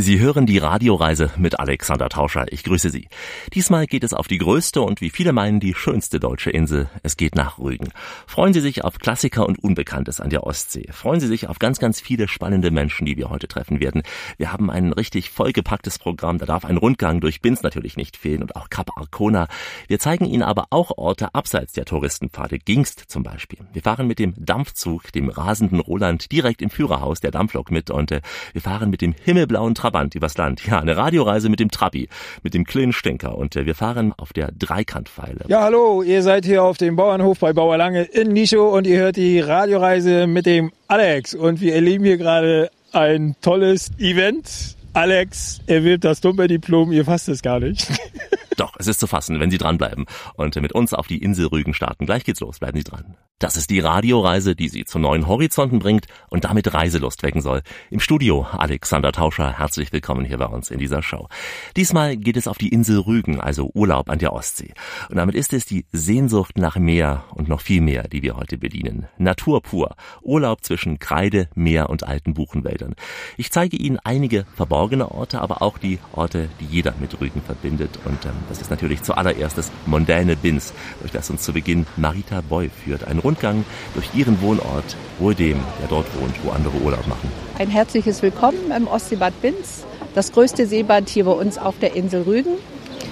[0.00, 2.46] Sie hören die Radioreise mit Alexander Tauscher.
[2.52, 3.08] Ich grüße Sie.
[3.52, 6.88] Diesmal geht es auf die größte und wie viele meinen die schönste deutsche Insel.
[7.02, 7.88] Es geht nach Rügen.
[8.24, 10.86] Freuen Sie sich auf Klassiker und Unbekanntes an der Ostsee.
[10.92, 14.02] Freuen Sie sich auf ganz, ganz viele spannende Menschen, die wir heute treffen werden.
[14.36, 16.38] Wir haben ein richtig vollgepacktes Programm.
[16.38, 19.48] Da darf ein Rundgang durch Binz natürlich nicht fehlen und auch Kap Arcona.
[19.88, 22.60] Wir zeigen Ihnen aber auch Orte abseits der Touristenpfade.
[22.60, 23.58] Gingst zum Beispiel.
[23.72, 28.12] Wir fahren mit dem Dampfzug, dem rasenden Roland, direkt im Führerhaus der Dampflok mit und
[28.12, 28.20] äh,
[28.52, 30.66] wir fahren mit dem himmelblauen Tra Trabant übers Land.
[30.66, 32.10] Ja, eine Radioreise mit dem Trabi,
[32.42, 33.38] mit dem kleinen Stinker.
[33.38, 35.46] Und äh, wir fahren auf der Dreikantpfeile.
[35.48, 38.98] Ja, hallo, ihr seid hier auf dem Bauernhof bei Bauer Lange in Nischo und ihr
[38.98, 41.34] hört die Radioreise mit dem Alex.
[41.34, 44.76] Und wir erleben hier gerade ein tolles Event.
[44.92, 47.88] Alex erwirbt das Dumper-Diplom, ihr fasst es gar nicht.
[48.58, 51.72] Doch, es ist zu fassen, wenn Sie dranbleiben und mit uns auf die Insel Rügen
[51.72, 52.04] starten.
[52.04, 53.16] Gleich geht's los, bleiben Sie dran.
[53.40, 57.62] Das ist die Radioreise, die Sie zu neuen Horizonten bringt und damit Reiselust wecken soll.
[57.88, 61.28] Im Studio Alexander Tauscher, herzlich willkommen hier bei uns in dieser Show.
[61.76, 64.74] Diesmal geht es auf die Insel Rügen, also Urlaub an der Ostsee.
[65.08, 68.58] Und damit ist es die Sehnsucht nach Meer und noch viel mehr, die wir heute
[68.58, 69.06] bedienen.
[69.18, 72.96] Natur pur, Urlaub zwischen Kreide, Meer und alten Buchenwäldern.
[73.36, 78.00] Ich zeige Ihnen einige verborgene Orte, aber auch die Orte, die jeder mit Rügen verbindet.
[78.04, 82.40] Und ähm, das ist natürlich zuallererst das mondäne Binz, durch das uns zu Beginn Marita
[82.40, 83.04] Boy führt.
[83.04, 87.30] Ein Rundgang durch ihren Wohnort, wohl dem, der dort wohnt, wo andere Urlaub machen.
[87.58, 89.84] Ein herzliches Willkommen im Ostseebad Binz,
[90.14, 92.52] das größte Seebad hier bei uns auf der Insel Rügen.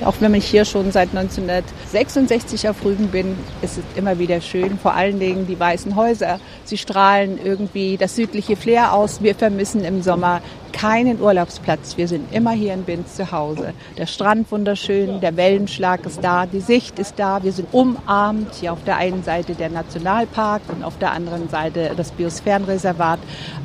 [0.05, 4.79] Auch wenn ich hier schon seit 1966 auf Rügen bin, ist es immer wieder schön.
[4.79, 6.39] Vor allen Dingen die weißen Häuser.
[6.65, 9.23] Sie strahlen irgendwie das südliche Flair aus.
[9.23, 10.41] Wir vermissen im Sommer
[10.77, 11.97] keinen Urlaubsplatz.
[11.97, 13.73] Wir sind immer hier in Binz zu Hause.
[13.97, 17.43] Der Strand wunderschön, der Wellenschlag ist da, die Sicht ist da.
[17.43, 18.55] Wir sind umarmt.
[18.57, 23.19] Hier auf der einen Seite der Nationalpark und auf der anderen Seite das Biosphärenreservat.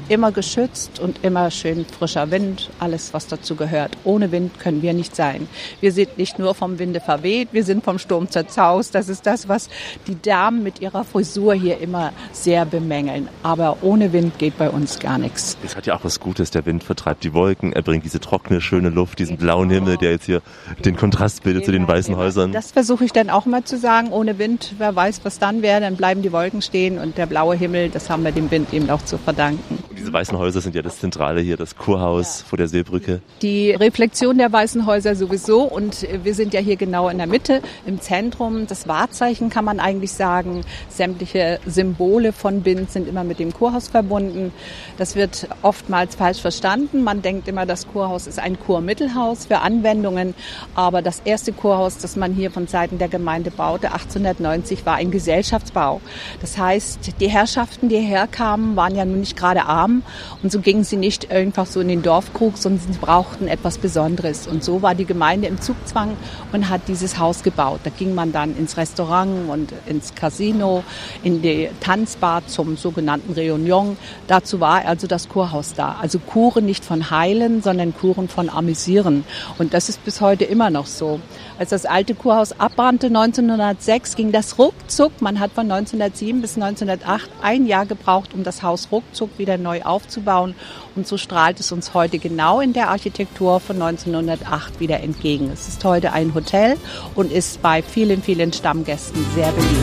[0.07, 3.97] Immer geschützt und immer schön frischer Wind, alles was dazu gehört.
[4.05, 5.49] Ohne Wind können wir nicht sein.
[5.81, 8.95] Wir sind nicht nur vom Winde verweht, wir sind vom Sturm zerzaust.
[8.95, 9.69] Das ist das, was
[10.07, 13.27] die Damen mit ihrer Frisur hier immer sehr bemängeln.
[13.43, 15.57] Aber ohne Wind geht bei uns gar nichts.
[15.63, 18.61] Es hat ja auch was Gutes, der Wind vertreibt die Wolken, er bringt diese trockene,
[18.61, 20.43] schöne Luft, diesen blauen Himmel, der jetzt hier
[20.85, 22.51] den Kontrast bildet zu den weißen Häusern.
[22.51, 24.11] Das versuche ich dann auch mal zu sagen.
[24.11, 27.55] Ohne Wind, wer weiß, was dann wäre, dann bleiben die Wolken stehen und der blaue
[27.55, 29.83] Himmel, das haben wir dem Wind eben auch zu verdanken.
[29.89, 32.45] Und diese weißen Häuser sind ja das Zentrale hier, das Kurhaus ja.
[32.47, 33.21] vor der Seebrücke.
[33.41, 37.61] Die Reflexion der weißen Häuser sowieso und wir sind ja hier genau in der Mitte,
[37.87, 38.67] im Zentrum.
[38.67, 40.61] Das Wahrzeichen kann man eigentlich sagen.
[40.89, 44.53] Sämtliche Symbole von Bind sind immer mit dem Kurhaus verbunden.
[44.99, 47.03] Das wird oftmals falsch verstanden verstanden.
[47.03, 50.33] Man denkt immer, das Kurhaus ist ein Kurmittelhaus für Anwendungen.
[50.75, 55.11] Aber das erste Kurhaus, das man hier von Seiten der Gemeinde baute, 1890, war ein
[55.11, 56.01] Gesellschaftsbau.
[56.41, 60.03] Das heißt, die Herrschaften, die hierher kamen, waren ja nun nicht gerade arm.
[60.43, 64.47] Und so gingen sie nicht einfach so in den Dorfkrug, sondern sie brauchten etwas Besonderes.
[64.47, 66.17] Und so war die Gemeinde im Zugzwang
[66.51, 67.81] und hat dieses Haus gebaut.
[67.83, 70.83] Da ging man dann ins Restaurant und ins Casino,
[71.23, 73.97] in die Tanzbar zum sogenannten Reunion.
[74.27, 75.97] Dazu war also das Kurhaus da.
[76.01, 79.25] Also Kuren nicht von Heilen, sondern Kuren von Amüsieren.
[79.57, 81.19] Und das ist bis heute immer noch so.
[81.59, 85.21] Als das alte Kurhaus abbrannte 1906, ging das ruckzuck.
[85.21, 89.81] Man hat von 1907 bis 1908 ein Jahr gebraucht, um das Haus ruckzuck wieder neu
[89.81, 90.55] aufzubauen.
[90.95, 95.51] Und so strahlt es uns heute genau in der Architektur von 1908 wieder entgegen.
[95.53, 96.77] Es ist heute ein Hotel
[97.15, 99.75] und ist bei vielen, vielen Stammgästen sehr beliebt.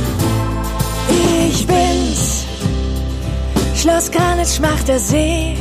[1.50, 2.46] Ich bin's,
[3.76, 5.54] Schloss Karnitsch macht der See.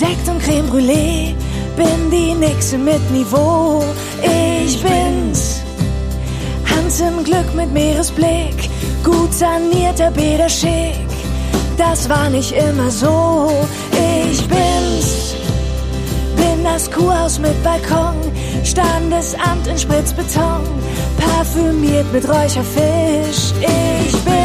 [0.00, 1.34] Sekt und Creme Brûlée,
[1.76, 3.84] bin die Nixe mit Niveau.
[4.22, 5.60] Ich bin's.
[6.64, 8.70] Hans im Glück mit Meeresblick,
[9.04, 11.06] gut sanierter Bäderschick.
[11.76, 13.52] Das war nicht immer so.
[13.92, 15.34] Ich bin's.
[16.34, 18.16] Bin das Kuhhaus mit Balkon,
[18.64, 20.62] Standesamt in Spritzbeton,
[21.18, 23.52] parfümiert mit Räucherfisch.
[23.60, 24.39] Ich bin's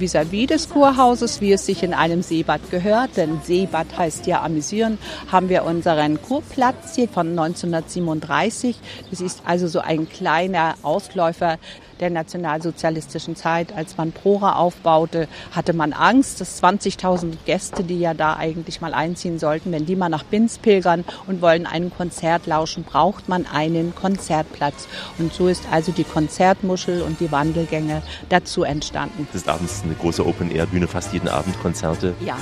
[0.00, 4.98] vis-à-vis des Kurhauses, wie es sich in einem Seebad gehört, denn Seebad heißt ja amüsieren,
[5.30, 8.76] haben wir unseren Kurplatz hier von 1937.
[9.10, 11.58] Das ist also so ein kleiner Ausläufer
[12.00, 18.14] der nationalsozialistischen Zeit, als man Prora aufbaute, hatte man Angst, dass 20.000 Gäste, die ja
[18.14, 22.46] da eigentlich mal einziehen sollten, wenn die mal nach Binz pilgern und wollen einem Konzert
[22.46, 24.88] lauschen, braucht man einen Konzertplatz.
[25.18, 29.26] Und so ist also die Konzertmuschel und die Wandelgänge dazu entstanden.
[29.32, 32.14] Das ist abends eine große Open-Air-Bühne, fast jeden Abend Konzerte.
[32.20, 32.36] Ja,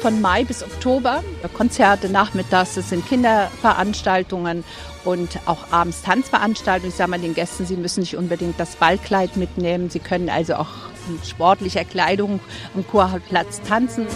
[0.00, 1.22] von Mai bis Oktober
[1.54, 4.64] Konzerte, nachmittags, das sind Kinderveranstaltungen
[5.06, 6.90] und auch abends Tanzveranstaltungen.
[6.90, 9.88] Ich sage mal den Gästen, sie müssen nicht unbedingt das Ballkleid mitnehmen.
[9.88, 10.68] Sie können also auch
[11.08, 12.40] in sportlicher Kleidung
[12.74, 14.06] am Kurplatz tanzen.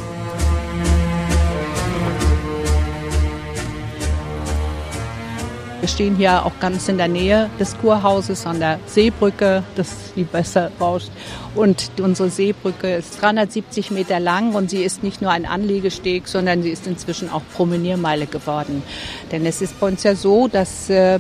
[5.80, 10.24] Wir stehen hier auch ganz in der Nähe des Kurhauses an der Seebrücke, das die
[10.24, 11.08] besser rauscht.
[11.54, 16.62] Und unsere Seebrücke ist 370 Meter lang und sie ist nicht nur ein Anlegesteg, sondern
[16.62, 18.82] sie ist inzwischen auch Promeniermeile geworden.
[19.32, 21.18] Denn es ist bei uns ja so, dass äh,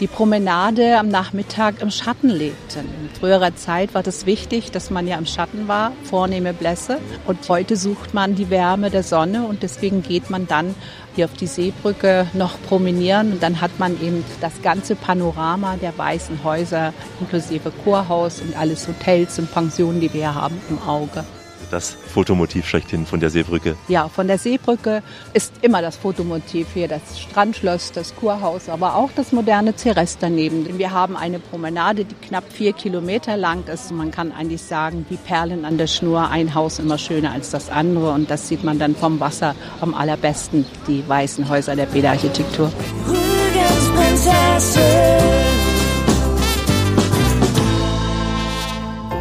[0.00, 2.86] die Promenade am Nachmittag im Schatten lebten.
[3.02, 6.98] In früherer Zeit war das wichtig, dass man ja im Schatten war, vornehme Blässe.
[7.26, 10.74] Und heute sucht man die Wärme der Sonne und deswegen geht man dann
[11.14, 15.96] hier auf die Seebrücke noch promenieren und dann hat man eben das ganze Panorama der
[15.96, 21.24] weißen Häuser inklusive Kurhaus und alles Hotels und Pensionen, die wir haben, im Auge
[21.70, 23.76] das Fotomotiv schlechthin von der Seebrücke.
[23.88, 25.02] Ja, von der Seebrücke
[25.32, 30.78] ist immer das Fotomotiv hier, das Strandschloss, das Kurhaus, aber auch das moderne Ceres daneben.
[30.78, 33.90] Wir haben eine Promenade, die knapp vier Kilometer lang ist.
[33.92, 37.70] Man kann eigentlich sagen, wie Perlen an der Schnur, ein Haus immer schöner als das
[37.70, 38.12] andere.
[38.12, 42.70] Und das sieht man dann vom Wasser am allerbesten, die weißen Häuser der Bäderarchitektur.
[43.06, 45.45] Rügens Prinzessin.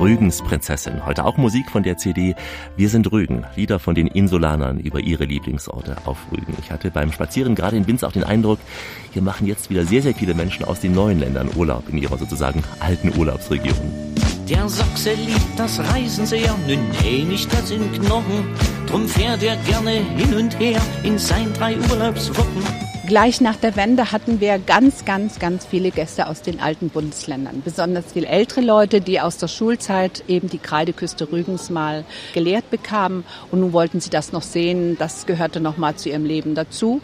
[0.06, 1.04] Rügens Prinzessin.
[1.04, 2.36] Heute auch Musik von der CD
[2.78, 3.44] Wir sind Rügen.
[3.56, 6.56] Lieder von den Insulanern über ihre Lieblingsorte auf Rügen.
[6.62, 8.60] Ich hatte beim Spazieren gerade in Binz auch den Eindruck,
[9.14, 12.20] hier machen jetzt wieder sehr, sehr viele Menschen aus den neuen Ländern Urlaub in ihrer
[12.20, 14.14] sozusagen alten Urlaubsregion.
[14.48, 18.46] Der Sachse liebt das Reisen sehr, nö, nee, nicht das in Knochen.
[18.86, 22.62] Drum fährt er gerne hin und her in sein drei Urlaubswochen.
[23.08, 27.62] Gleich nach der Wende hatten wir ganz, ganz, ganz viele Gäste aus den alten Bundesländern.
[27.64, 32.04] Besonders viele ältere Leute, die aus der Schulzeit eben die Kreideküste Rügens mal
[32.34, 33.24] gelehrt bekamen.
[33.52, 34.98] Und nun wollten sie das noch sehen.
[34.98, 37.02] Das gehörte noch mal zu ihrem Leben dazu.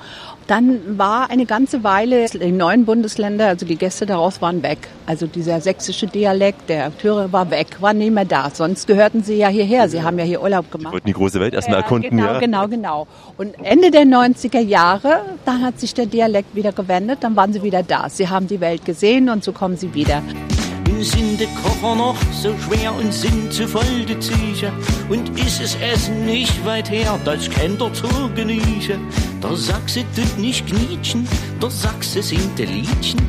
[0.52, 4.90] Dann war eine ganze Weile die neuen Bundesländer, also die Gäste daraus waren weg.
[5.06, 8.50] Also dieser sächsische Dialekt, der Akteure war weg, war nicht mehr da.
[8.50, 9.88] Sonst gehörten sie ja hierher.
[9.88, 10.90] Sie haben ja hier Urlaub gemacht.
[10.90, 12.10] Sie wollten die große Welt erstmal ja, erkunden.
[12.10, 12.40] Genau, ja.
[12.40, 13.08] genau, genau.
[13.38, 17.64] Und Ende der 90er Jahre, dann hat sich der Dialekt wieder gewendet, dann waren sie
[17.64, 18.10] wieder da.
[18.10, 20.22] Sie haben die Welt gesehen und so kommen sie wieder
[21.04, 24.72] sind die Koffer noch so schwer und sind zu voll die Tücher.
[25.10, 29.00] Und ist es Essen nicht weit her, das kennt er zu genießen.
[29.42, 31.28] Der Sachse tut nicht knietschen,
[31.62, 33.22] der Sachse singt die Liedchen.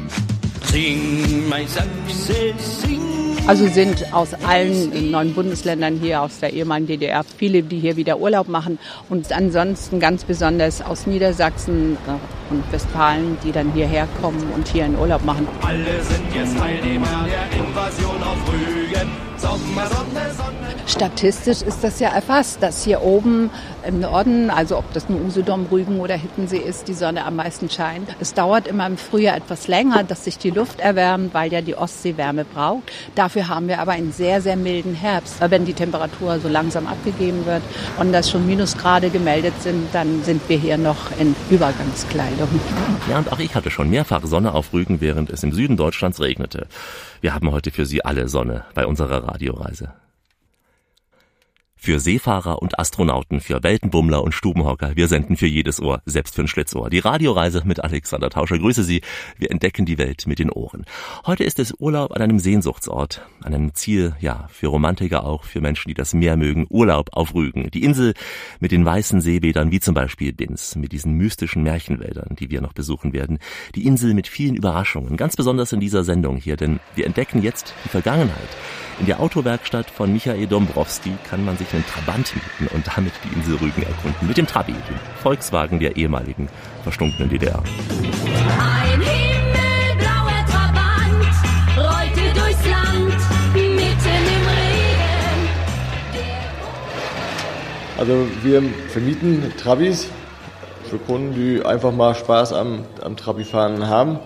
[0.70, 3.31] Sing, mein Sachse, sing.
[3.48, 8.20] Also sind aus allen neuen Bundesländern hier aus der ehemaligen DDR viele, die hier wieder
[8.20, 8.78] Urlaub machen
[9.08, 14.84] und ansonsten ganz besonders aus Niedersachsen äh, und Westfalen, die dann hierher kommen und hier
[14.84, 15.48] einen Urlaub machen.
[15.60, 19.31] Alle sind jetzt Teilnehmer der Invasion auf Rügen.
[19.42, 20.68] Sommer, Sonne, Sonne.
[20.86, 23.50] Statistisch ist das ja erfasst, dass hier oben
[23.84, 27.68] im Norden, also ob das nun Usedom, Rügen oder Hittensee ist, die Sonne am meisten
[27.68, 28.08] scheint.
[28.20, 31.74] Es dauert immer im Frühjahr etwas länger, dass sich die Luft erwärmt, weil ja die
[31.74, 32.92] Ostsee Wärme braucht.
[33.16, 35.40] Dafür haben wir aber einen sehr, sehr milden Herbst.
[35.40, 37.62] Wenn die Temperatur so langsam abgegeben wird
[37.98, 42.48] und das schon Minusgrade gemeldet sind, dann sind wir hier noch in Übergangskleidung.
[43.10, 46.20] Ja, und auch ich hatte schon mehrfach Sonne auf Rügen, während es im Süden Deutschlands
[46.20, 46.68] regnete.
[47.22, 49.92] Wir haben heute für Sie alle Sonne bei unserer Radioreise.
[51.84, 56.42] Für Seefahrer und Astronauten, für Weltenbummler und Stubenhocker, wir senden für jedes Ohr, selbst für
[56.42, 56.90] ein Schlitzohr.
[56.90, 58.56] Die Radioreise mit Alexander Tauscher.
[58.56, 59.00] Grüße Sie.
[59.36, 60.84] Wir entdecken die Welt mit den Ohren.
[61.26, 65.60] Heute ist es Urlaub an einem Sehnsuchtsort, an einem Ziel, ja, für Romantiker auch, für
[65.60, 66.68] Menschen, die das Meer mögen.
[66.70, 67.68] Urlaub auf Rügen.
[67.72, 68.14] Die Insel
[68.60, 72.74] mit den weißen Seebädern, wie zum Beispiel Binz, mit diesen mystischen Märchenwäldern, die wir noch
[72.74, 73.40] besuchen werden.
[73.74, 77.74] Die Insel mit vielen Überraschungen, ganz besonders in dieser Sendung hier, denn wir entdecken jetzt
[77.84, 78.50] die Vergangenheit.
[79.00, 83.34] In der Autowerkstatt von Michael Dombrowski kann man sich einen Trabant mieten und damit die
[83.34, 84.26] Insel Rügen erkunden.
[84.26, 86.48] Mit dem Trabi, dem Volkswagen der ehemaligen
[86.82, 87.62] verstunkenen DDR.
[87.62, 91.34] Ein himmelblauer Trabant
[91.76, 93.14] rollte durchs Land
[93.54, 95.48] mitten im Regen.
[97.98, 100.08] Also wir vermieten Trabis
[100.90, 104.18] für Kunden, die einfach mal Spaß am, am Trabi-Fahren haben.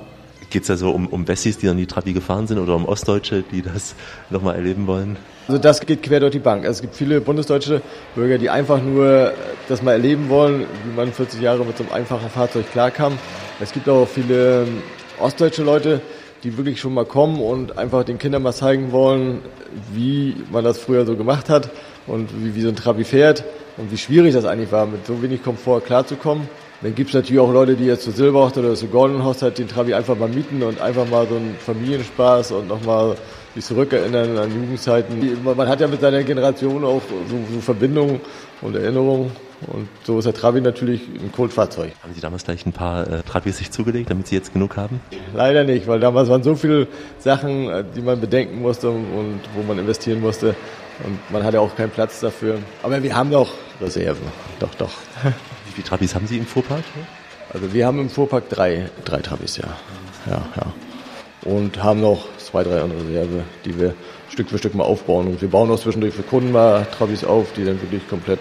[0.51, 3.43] Geht es also um, um Wessis, die dann die Trabi gefahren sind oder um Ostdeutsche,
[3.51, 3.95] die das
[4.31, 5.17] nochmal erleben wollen?
[5.49, 6.65] Also das geht quer durch die Bank.
[6.65, 7.83] Also es gibt viele bundesdeutsche
[8.15, 9.33] Bürger, die einfach nur
[9.69, 13.19] das mal erleben wollen, wie man 40 Jahre mit so einem einfachen Fahrzeug klarkam.
[13.61, 14.83] Es gibt auch viele ähm,
[15.21, 16.01] ostdeutsche Leute,
[16.43, 19.41] die wirklich schon mal kommen und einfach den Kindern mal zeigen wollen,
[19.93, 21.71] wie man das früher so gemacht hat
[22.07, 23.45] und wie, wie so ein Trabi fährt
[23.77, 26.49] und wie schwierig das eigentlich war, mit so wenig Komfort klarzukommen.
[26.83, 29.69] Dann gibt es natürlich auch Leute, die jetzt zur Silberhochzeit oder zur Goldenen Hochzeit den
[29.69, 33.17] Trabi einfach mal mieten und einfach mal so einen Familienspaß und nochmal
[33.55, 35.43] sich zurückerinnern an Jugendzeiten.
[35.43, 38.21] Man hat ja mit seiner Generation auch so, so Verbindungen
[38.61, 39.33] und Erinnerungen.
[39.69, 41.93] Und so ist der Trabi natürlich ein Kultfahrzeug.
[42.03, 45.01] Haben Sie damals gleich ein paar äh, Trabis sich zugelegt, damit Sie jetzt genug haben?
[45.35, 49.63] Leider nicht, weil damals waren so viele Sachen, äh, die man bedenken musste und wo
[49.63, 50.55] man investieren musste.
[51.05, 52.59] Und man hatte auch keinen Platz dafür.
[52.83, 53.49] Aber wir haben doch
[53.81, 54.27] Reserven.
[54.61, 54.93] Doch, doch.
[55.77, 56.85] viele Trabis haben Sie im Fuhrpark?
[57.53, 59.69] Also wir haben im Fuhrpark drei, drei Trabis, ja.
[60.27, 60.73] ja, ja.
[61.43, 63.95] Und haben noch zwei, drei andere Reserve, die wir
[64.31, 65.29] Stück für Stück mal aufbauen.
[65.29, 68.41] Und wir bauen auch zwischendurch für Kunden mal Trabis auf, die dann wirklich komplett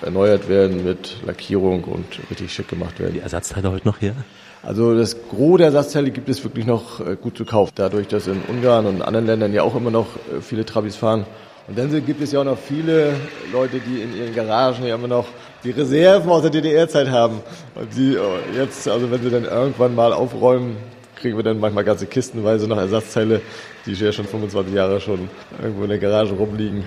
[0.00, 3.14] erneuert werden mit Lackierung und richtig schick gemacht werden.
[3.14, 4.14] Die Ersatzteile heute noch her?
[4.62, 7.72] Also das Gros der Ersatzteile gibt es wirklich noch äh, gut zu kaufen.
[7.74, 11.26] Dadurch, dass in Ungarn und anderen Ländern ja auch immer noch äh, viele Trabis fahren.
[11.68, 13.14] Und dann gibt es ja auch noch viele
[13.52, 15.26] Leute, die in ihren Garagen ja immer noch
[15.66, 17.40] die Reserven aus der DDR-Zeit haben.
[17.74, 20.76] Und die oh, jetzt, also wenn sie dann irgendwann mal aufräumen,
[21.16, 23.40] kriegen wir dann manchmal ganze Kistenweise noch Ersatzteile,
[23.84, 25.28] die ja schon 25 Jahre schon
[25.60, 26.84] irgendwo in der Garage rumliegen.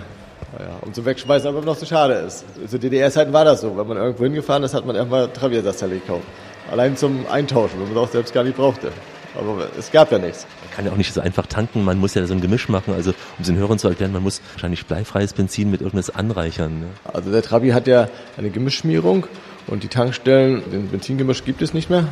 [0.58, 2.46] Naja, und zum Wegschmeißen aber noch zu schade ist.
[2.68, 3.78] Zu DDR-Zeiten war das so.
[3.78, 6.24] Wenn man irgendwo hingefahren ist, hat man erstmal Trabi-Ersatzteile gekauft.
[6.72, 8.92] Allein zum Eintauschen, wenn man es auch selbst gar nicht brauchte.
[9.36, 10.46] Aber es gab ja nichts.
[10.64, 12.94] Man kann ja auch nicht so einfach tanken, man muss ja so ein Gemisch machen.
[12.94, 16.80] Also um es den Hörern zu erklären, man muss wahrscheinlich bleifreies Benzin mit irgendwas anreichern.
[16.80, 16.88] Ne?
[17.14, 19.28] Also der Trabi hat ja eine Gemischschmierung
[19.68, 22.08] und die Tankstellen, den Benzingemisch gibt es nicht mehr.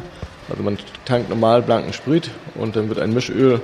[0.50, 3.62] Also man tankt normal blanken Sprit und dann wird ein Mischöl,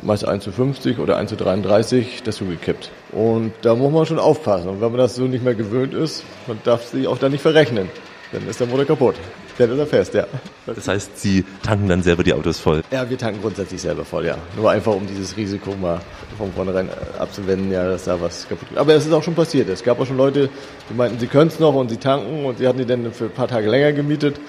[0.00, 2.90] meist 1 zu 50 oder 1 zu 33, dazugekippt.
[3.12, 4.68] Und da muss man schon aufpassen.
[4.68, 7.42] Und wenn man das so nicht mehr gewöhnt ist, man darf sich auch da nicht
[7.42, 7.88] verrechnen.
[8.32, 9.16] Dann ist der Motor kaputt.
[9.58, 10.26] Dann ist er fest, ja.
[10.66, 12.82] Das heißt, Sie tanken dann selber die Autos voll?
[12.90, 14.36] Ja, wir tanken grundsätzlich selber voll, ja.
[14.56, 16.00] Nur einfach, um dieses Risiko mal
[16.36, 18.78] von vornherein abzuwenden, ja, dass da was kaputt geht.
[18.78, 19.68] Aber es ist auch schon passiert.
[19.68, 20.48] Es gab auch schon Leute,
[20.90, 23.26] die meinten, sie können es noch und sie tanken und sie hatten die dann für
[23.26, 24.40] ein paar Tage länger gemietet.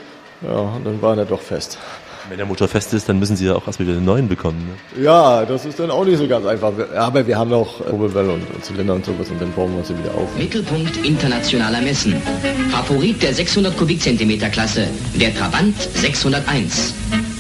[0.42, 1.78] Ja, und dann waren er doch fest.
[2.30, 4.58] Wenn der Motor fest ist, dann müssen Sie ja auch erstmal wieder einen neuen bekommen.
[4.96, 5.04] Ne?
[5.04, 6.74] Ja, das ist dann auch nicht so ganz einfach.
[6.96, 9.90] Aber wir haben noch Kurbelwelle und, und Zylinder und sowas und dann bauen wir uns
[9.90, 10.36] wieder auf.
[10.36, 12.16] Mittelpunkt internationaler Messen.
[12.72, 16.94] Favorit der 600 Kubikzentimeter Klasse, der Trabant 601.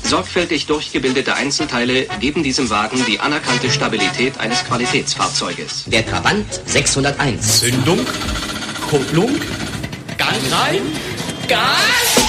[0.03, 5.85] Sorgfältig durchgebildete Einzelteile geben diesem Wagen die anerkannte Stabilität eines Qualitätsfahrzeuges.
[5.87, 7.61] Der Trabant 601.
[7.61, 7.99] Zündung,
[8.87, 9.31] Kupplung,
[10.17, 10.81] Gang rein,
[11.47, 12.24] Gas!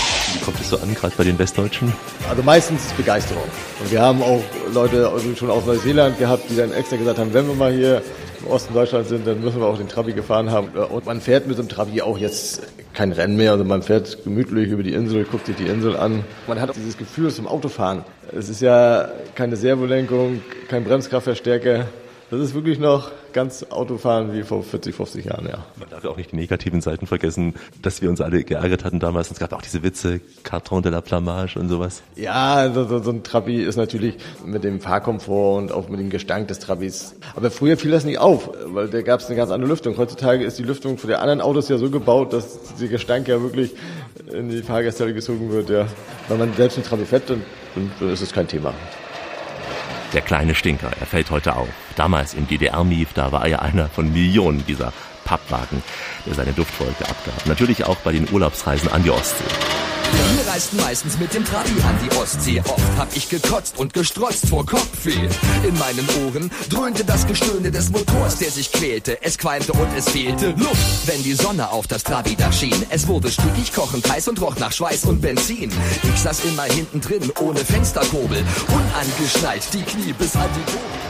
[0.66, 1.92] So an, gerade bei den Westdeutschen?
[2.28, 3.44] Also meistens ist Begeisterung.
[3.78, 4.42] Und wir haben auch
[4.75, 8.02] Leute schon aus Neuseeland gehabt, die dann extra gesagt haben, wenn wir mal hier
[8.40, 10.70] im Osten Deutschlands sind, dann müssen wir auch den Trabi gefahren haben.
[10.70, 12.62] Und man fährt mit dem Trabi auch jetzt
[12.94, 13.52] kein Rennen mehr.
[13.52, 16.25] Also man fährt gemütlich über die Insel, guckt sich die Insel an.
[16.49, 18.02] Man hat dieses Gefühl zum Autofahren.
[18.37, 21.87] Es ist ja keine Servolenkung, kein Bremskraftverstärker.
[22.32, 25.59] Das ist wirklich noch ganz Autofahren wie vor 40, 50 Jahren, ja.
[25.78, 28.99] Man darf ja auch nicht die negativen Seiten vergessen, dass wir uns alle geärgert hatten
[28.99, 29.31] damals.
[29.31, 32.02] Es gab auch diese Witze, Carton de la Plamage und sowas.
[32.14, 34.16] Ja, so, so ein Trabi ist natürlich
[34.47, 37.14] mit dem Fahrkomfort und auch mit dem Gestank des Trabis.
[37.35, 39.99] Aber früher fiel das nicht auf, weil da gab es eine ganz andere Lüftung.
[39.99, 43.43] Heutzutage ist die Lüftung für die anderen Autos ja so gebaut, dass der Gestank ja
[43.43, 43.75] wirklich
[44.33, 45.87] in die Fahrgäste gezogen wird, ja.
[46.28, 47.43] Wenn man selbst einen Trabi fährt, dann,
[47.75, 48.73] dann ist es kein Thema.
[50.16, 51.68] Der kleine Stinker, er fällt heute auf.
[51.94, 54.94] Damals im DDR-Mief, da war er einer von Millionen dieser
[55.26, 55.82] Pappwagen,
[56.25, 57.44] der seine Duftwolke abgab.
[57.44, 59.44] Natürlich auch bei den Urlaubsreisen an die Ostsee.
[60.12, 62.60] Wir reisten meistens mit dem Trabi an die Ostsee.
[62.60, 65.28] Oft hab ich gekotzt und gestrotzt vor Kopfweh.
[65.66, 69.22] In meinen Ohren dröhnte das Gestöhne des Motors, der sich quälte.
[69.22, 72.86] Es qualmte und es fehlte Luft, wenn die Sonne auf das Trabi-Dach schien.
[72.90, 75.72] Es wurde stickig, kochend heiß und roch nach Schweiß und Benzin.
[76.02, 81.06] Ich saß immer hinten drin, ohne Fensterkurbel, unangeschnallt, die Knie bis an die Kurbel.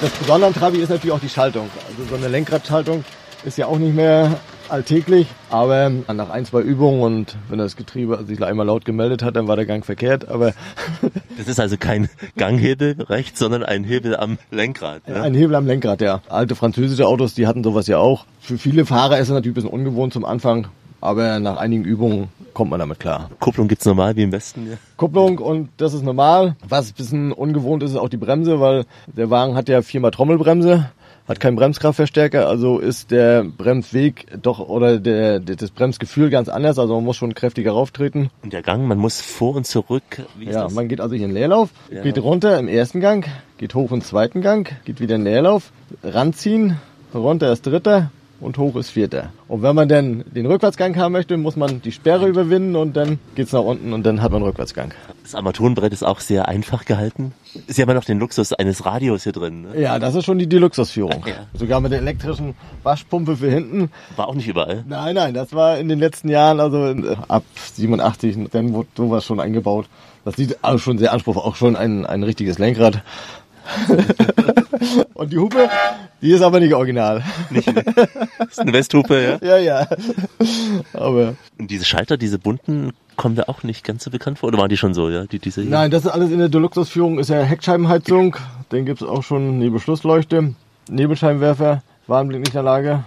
[0.00, 1.68] Das Besondere am Trabi ist natürlich auch die Schaltung.
[1.88, 3.04] Also so eine Lenkradschaltung
[3.44, 4.38] ist ja auch nicht mehr
[4.68, 9.36] alltäglich, aber nach ein, zwei Übungen und wenn das Getriebe sich einmal laut gemeldet hat,
[9.36, 10.52] dann war der Gang verkehrt, aber
[11.38, 15.06] Das ist also kein Ganghebel rechts, sondern ein Hebel am Lenkrad.
[15.06, 15.22] Ne?
[15.22, 16.20] ein Hebel am Lenkrad, ja.
[16.28, 18.26] Alte französische Autos, die hatten sowas ja auch.
[18.40, 20.66] Für viele Fahrer ist es natürlich ein bisschen ungewohnt zum Anfang,
[21.00, 23.30] aber nach einigen Übungen kommt man damit klar.
[23.38, 24.68] Kupplung gibt's normal wie im Westen.
[24.68, 24.76] Ja.
[24.96, 26.56] Kupplung und das ist normal.
[26.68, 30.10] Was ein bisschen ungewohnt ist, ist auch die Bremse, weil der Wagen hat ja viermal
[30.10, 30.90] Trommelbremse,
[31.28, 36.78] hat keinen Bremskraftverstärker, also ist der Bremsweg doch oder der, der, das Bremsgefühl ganz anders,
[36.78, 38.30] also man muss schon kräftiger rauftreten.
[38.42, 40.02] Und der Gang, man muss vor und zurück.
[40.38, 40.74] Wie ist Ja, das?
[40.74, 42.02] man geht also hier in den Leerlauf, Ja.
[42.02, 43.26] geht runter im ersten Gang,
[43.58, 45.70] geht hoch im zweiten Gang, geht wieder in den Leerlauf,
[46.02, 46.78] ranziehen,
[47.14, 49.32] runter ist dritter und hoch ist vierter.
[49.48, 53.18] Und wenn man dann den Rückwärtsgang haben möchte, muss man die Sperre überwinden und dann
[53.34, 54.92] geht's nach unten und dann hat man Rückwärtsgang.
[55.22, 57.32] Das Armaturenbrett ist auch sehr einfach gehalten.
[57.66, 59.62] Ist ja immer noch den Luxus eines Radios hier drin.
[59.62, 59.80] Ne?
[59.80, 61.24] Ja, das ist schon die Deluxusführung.
[61.26, 61.46] Ja.
[61.54, 63.90] Sogar mit der elektrischen Waschpumpe für hinten.
[64.16, 64.84] War auch nicht überall.
[64.86, 69.24] Nein, nein, das war in den letzten Jahren, also in, ab 87, dann wurde sowas
[69.24, 69.86] schon eingebaut.
[70.24, 73.02] Das sieht also schon sehr anspruchsvoll, auch schon ein, ein richtiges Lenkrad.
[75.14, 75.68] Und die Hupe,
[76.22, 77.22] die ist aber nicht original.
[77.50, 77.66] Das
[78.50, 79.48] ist eine Westhupe, ja.
[79.48, 79.88] Ja, ja.
[80.92, 84.48] Aber Und diese Schalter, diese bunten, kommen da auch nicht ganz so bekannt vor?
[84.48, 85.24] Oder waren die schon so, ja?
[85.26, 85.70] Die, diese hier?
[85.70, 88.36] nein, das ist alles in der Deluxusführung, ist ja Heckscheibenheizung.
[88.70, 90.54] Dann gibt's auch schon Nebelschlussleuchte,
[90.88, 93.04] Nebelscheinwerfer, Warnblinklichtanlage.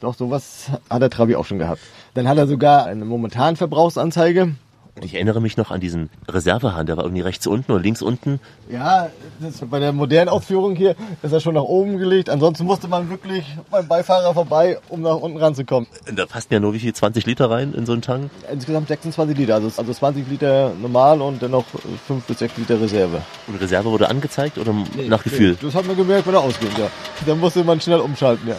[0.00, 1.80] Doch, sowas hat der Trabi auch schon gehabt.
[2.14, 4.54] Dann hat er sogar eine momentan Verbrauchsanzeige
[5.02, 8.40] ich erinnere mich noch an diesen Reservehahn, der war irgendwie rechts unten oder links unten.
[8.70, 9.10] Ja,
[9.40, 12.30] das, bei der modernen Ausführung hier ist er schon nach oben gelegt.
[12.30, 15.88] Ansonsten musste man wirklich beim Beifahrer vorbei, um nach unten ranzukommen.
[16.14, 16.94] Da passten ja nur wie viel?
[16.94, 18.30] 20 Liter rein in so einen Tank?
[18.50, 21.66] Insgesamt 26 Liter, also, also 20 Liter normal und dann noch
[22.06, 23.22] 5 bis 6 Liter Reserve.
[23.46, 24.74] Und Reserve wurde angezeigt oder
[25.08, 25.56] nach Gefühl?
[25.60, 26.88] Das hat man gemerkt, wenn er ausgeht, ja.
[27.26, 28.56] Dann musste man schnell umschalten, ja.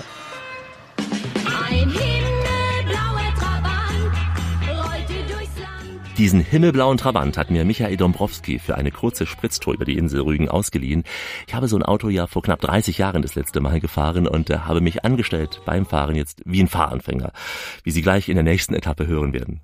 [1.69, 2.16] Ein himmelblauer
[6.17, 10.49] Diesen himmelblauen Trabant hat mir Michael Dombrowski für eine kurze Spritztour über die Insel Rügen
[10.49, 11.03] ausgeliehen.
[11.45, 14.49] Ich habe so ein Auto ja vor knapp 30 Jahren das letzte Mal gefahren und
[14.49, 17.33] äh, habe mich angestellt beim Fahren jetzt wie ein Fahranfänger,
[17.83, 19.61] wie Sie gleich in der nächsten Etappe hören werden.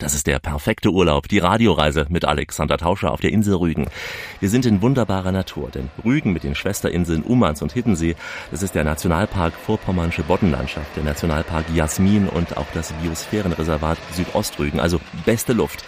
[0.00, 3.86] Das ist der perfekte Urlaub, die Radioreise mit Alexander Tauscher auf der Insel Rügen.
[4.40, 8.16] Wir sind in wunderbarer Natur, denn Rügen mit den Schwesterinseln Umans und Hiddensee,
[8.50, 15.02] das ist der Nationalpark Vorpommernsche Boddenlandschaft, der Nationalpark Jasmin und auch das Biosphärenreservat Südostrügen, also
[15.26, 15.84] beste Luft.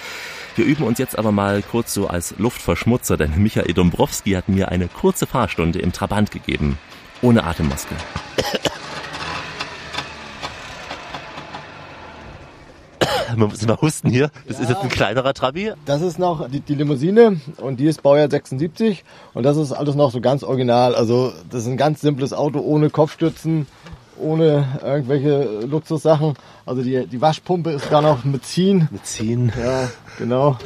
[0.57, 4.69] Wir üben uns jetzt aber mal kurz so als Luftverschmutzer, denn Michael Dombrowski hat mir
[4.69, 6.78] eine kurze Fahrstunde im Trabant gegeben.
[7.23, 7.95] Ohne Atemmaske.
[13.37, 14.31] Man muss mal husten hier.
[14.47, 15.73] Das ist jetzt ein kleinerer Trabi.
[15.85, 19.95] Das ist noch die, die Limousine und die ist Baujahr 76 und das ist alles
[19.95, 20.95] noch so ganz original.
[20.95, 23.67] Also das ist ein ganz simples Auto ohne Kopfstützen,
[24.19, 26.35] ohne irgendwelche Luxussachen.
[26.67, 28.89] Also die, die Waschpumpe ist gar noch mit Ziehen.
[28.91, 29.53] Mit Ziehen.
[29.61, 30.59] Ja, genau.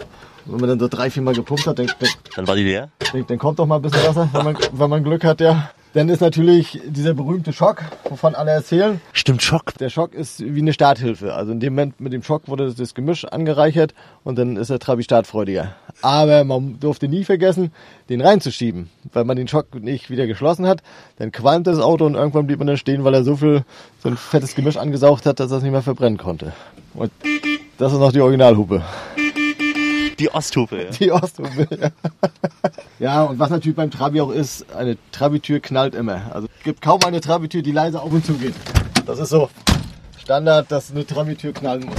[0.46, 2.88] Wenn man dann so drei, vier Mal gepumpt hat, dann, dann, Dann war die leer.
[3.12, 5.70] dann, dann kommt doch mal ein bisschen Wasser, wenn man, wenn man Glück hat, ja.
[5.92, 9.00] Dann ist natürlich dieser berühmte Schock, wovon alle erzählen.
[9.14, 9.72] Stimmt, Schock.
[9.80, 11.32] Der Schock ist wie eine Starthilfe.
[11.32, 14.78] Also in dem Moment mit dem Schock wurde das Gemisch angereichert und dann ist der
[14.78, 15.74] Trabi startfreudiger.
[16.02, 17.72] Aber man durfte nie vergessen,
[18.10, 18.90] den reinzuschieben.
[19.14, 20.82] Weil man den Schock nicht wieder geschlossen hat,
[21.18, 23.64] dann qualmte das Auto und irgendwann blieb man dann stehen, weil er so viel,
[24.02, 26.52] so ein fettes Gemisch angesaugt hat, dass er es nicht mehr verbrennen konnte.
[26.92, 27.10] Und
[27.78, 28.82] das ist noch die Originalhupe.
[30.18, 30.85] Die Osthupe.
[30.85, 30.90] Ja.
[30.99, 31.90] Die Osthupe, ja.
[32.99, 36.31] Ja, und was natürlich beim Trabi auch ist, eine Trabi-Tür knallt immer.
[36.33, 38.55] Also es gibt kaum eine Trabi-Tür, die leise auf und zu geht.
[39.05, 39.50] Das ist so
[40.18, 41.96] Standard, dass eine Trabi-Tür knallen muss.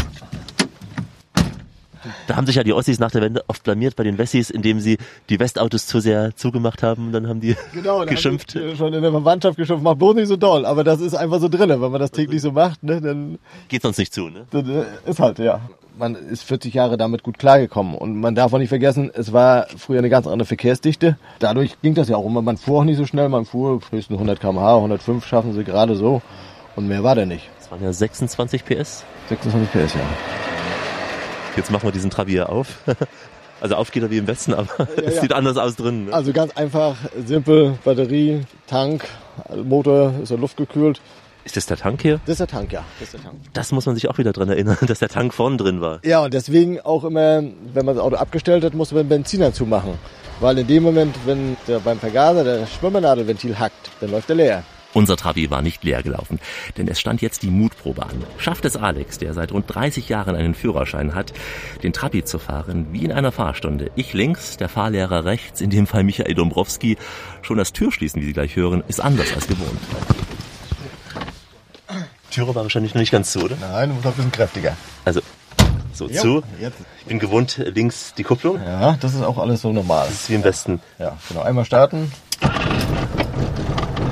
[2.28, 4.80] Da haben sich ja die Ossis nach der Wende oft blamiert bei den Wessis, indem
[4.80, 4.98] sie
[5.30, 7.12] die Westautos zu sehr zugemacht haben.
[7.12, 8.56] Dann haben die Genau, geschimpft.
[8.56, 10.66] haben die schon in der Verwandtschaft geschimpft, macht bloß nicht so doll.
[10.66, 11.70] Aber das ist einfach so drin.
[11.70, 14.46] Wenn man das täglich so macht, ne, dann, Geht sonst nicht zu, ne?
[14.52, 15.60] dann äh, ist halt, ja.
[15.98, 17.96] Man ist 40 Jahre damit gut klargekommen.
[17.96, 21.18] Und man darf auch nicht vergessen, es war früher eine ganz andere Verkehrsdichte.
[21.40, 22.42] Dadurch ging das ja auch immer.
[22.42, 23.30] Man fuhr auch nicht so schnell.
[23.30, 26.22] Man fuhr höchstens 100 km/h, 105 schaffen sie gerade so.
[26.76, 27.50] Und mehr war der nicht.
[27.58, 29.04] Das waren ja 26 PS.
[29.30, 30.02] 26 PS, ja.
[31.56, 32.80] Jetzt machen wir diesen Trabi hier auf.
[33.60, 35.22] Also auf geht er wie im Westen, aber es ja.
[35.22, 36.06] sieht anders aus drin.
[36.06, 36.14] Ne?
[36.14, 39.06] Also ganz einfach, simpel, Batterie, Tank,
[39.64, 41.02] Motor ist ja luftgekühlt.
[41.48, 42.20] Ist das der Tank hier?
[42.26, 42.84] Das ist der Tank, ja.
[43.00, 43.36] Das ist der Tank.
[43.54, 46.02] Das muss man sich auch wieder dran erinnern, dass der Tank vorn drin war.
[46.04, 47.42] Ja, und deswegen auch immer,
[47.74, 49.94] wenn man das Auto abgestellt hat, musste man den Benziner zumachen.
[50.42, 54.64] Weil in dem Moment, wenn der beim Vergaser der Schwimmernadelventil hackt, dann läuft er leer.
[54.94, 56.40] Unser Trabi war nicht leer gelaufen,
[56.78, 58.24] denn es stand jetzt die Mutprobe an.
[58.38, 61.32] Schafft es Alex, der seit rund 30 Jahren einen Führerschein hat,
[61.82, 63.90] den Trabi zu fahren, wie in einer Fahrstunde.
[63.96, 66.98] Ich links, der Fahrlehrer rechts, in dem Fall Michael Dombrowski.
[67.42, 69.80] Schon das Türschließen, wie Sie gleich hören, ist anders als gewohnt.
[72.32, 73.56] Türe war wahrscheinlich noch nicht ganz zu, oder?
[73.60, 74.76] Nein, muss noch ein bisschen kräftiger.
[75.06, 75.22] Also,
[75.94, 76.44] so Jo, zu.
[76.60, 76.78] jetzt.
[77.00, 78.60] Ich bin gewohnt, links die Kupplung.
[78.64, 80.06] Ja, das ist auch alles so normal.
[80.08, 80.80] Das ist wie im Westen.
[81.00, 81.42] Ja, genau.
[81.42, 82.12] Einmal starten.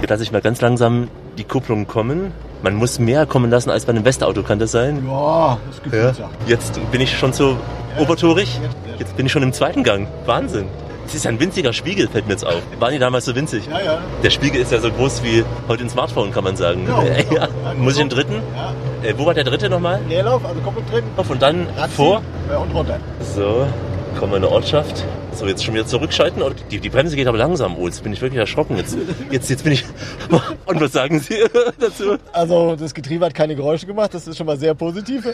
[0.02, 2.32] Jetzt lasse ich mal ganz langsam die Kupplung kommen.
[2.64, 5.06] Man muss mehr kommen lassen als bei einem Westauto, kann das sein?
[5.08, 6.12] Ja, das gibt Ja.
[6.12, 6.30] ja.
[6.48, 7.58] Jetzt bin ich schon so
[8.00, 8.60] obertorig.
[8.98, 10.08] Jetzt bin ich schon im zweiten Gang.
[10.26, 10.68] Wahnsinn.
[11.08, 12.62] Es ist ein winziger Spiegel, fällt mir jetzt auf.
[12.80, 13.68] Waren die damals so winzig?
[13.70, 14.00] Ja, ja.
[14.24, 16.88] Der Spiegel ist ja so groß wie heute ein Smartphone, kann man sagen.
[16.96, 17.04] Ja.
[17.34, 17.48] Ja.
[17.78, 18.42] Muss ich den dritten?
[18.56, 18.74] Ja.
[19.08, 20.00] Äh, wo war der dritte nochmal?
[20.10, 21.04] Leerlauf, also Kupplung drin.
[21.28, 22.22] Und dann Radziehen, vor.
[22.62, 23.00] Und runter.
[23.22, 23.68] So,
[24.16, 25.04] kommen wir in eine Ortschaft.
[25.34, 26.42] So, jetzt schon wieder zurückschalten.
[26.42, 27.78] Und die, die Bremse geht aber langsam.
[27.78, 28.78] Oh, jetzt bin ich wirklich erschrocken.
[28.78, 28.98] Jetzt,
[29.30, 29.86] jetzt, jetzt bin ich...
[30.66, 31.36] Und was sagen Sie
[31.80, 32.18] dazu?
[32.32, 35.28] Also das Getriebe hat keine Geräusche gemacht, das ist schon mal sehr positiv.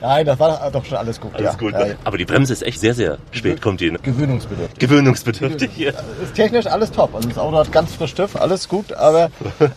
[0.00, 1.34] Nein, das war doch schon alles gut.
[1.34, 1.58] Alles ja.
[1.58, 1.72] gut.
[1.72, 1.94] Ja, ja.
[2.04, 3.90] Aber die Bremse ist echt sehr, sehr spät, kommt die.
[3.90, 3.98] Ne?
[4.02, 4.78] Gewöhnungsbedürftig.
[4.78, 5.94] Gewöhnungsbedürftig hier.
[6.22, 7.14] Ist technisch alles top.
[7.14, 9.30] Also das Auto hat ganz frisch TÜV, alles gut, aber,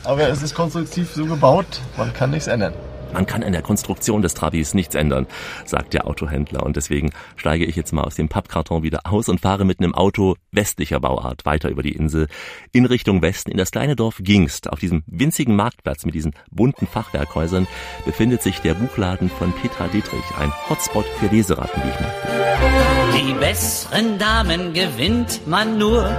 [0.04, 1.66] aber es ist konstruktiv so gebaut,
[1.98, 2.74] man kann nichts ändern.
[3.16, 5.26] Man kann an der Konstruktion des Trabis nichts ändern,
[5.64, 6.64] sagt der Autohändler.
[6.64, 9.96] Und deswegen steige ich jetzt mal aus dem Pappkarton wieder aus und fahre mit einem
[9.96, 12.28] Auto westlicher Bauart weiter über die Insel
[12.74, 14.70] in Richtung Westen in das kleine Dorf Gingst.
[14.70, 17.68] Auf diesem winzigen Marktplatz mit diesen bunten Fachwerkhäusern
[18.04, 23.28] befindet sich der Buchladen von Petra Dietrich, ein Hotspot für Leseratten, wie ich merke.
[23.28, 26.14] Die besseren Damen gewinnt man nur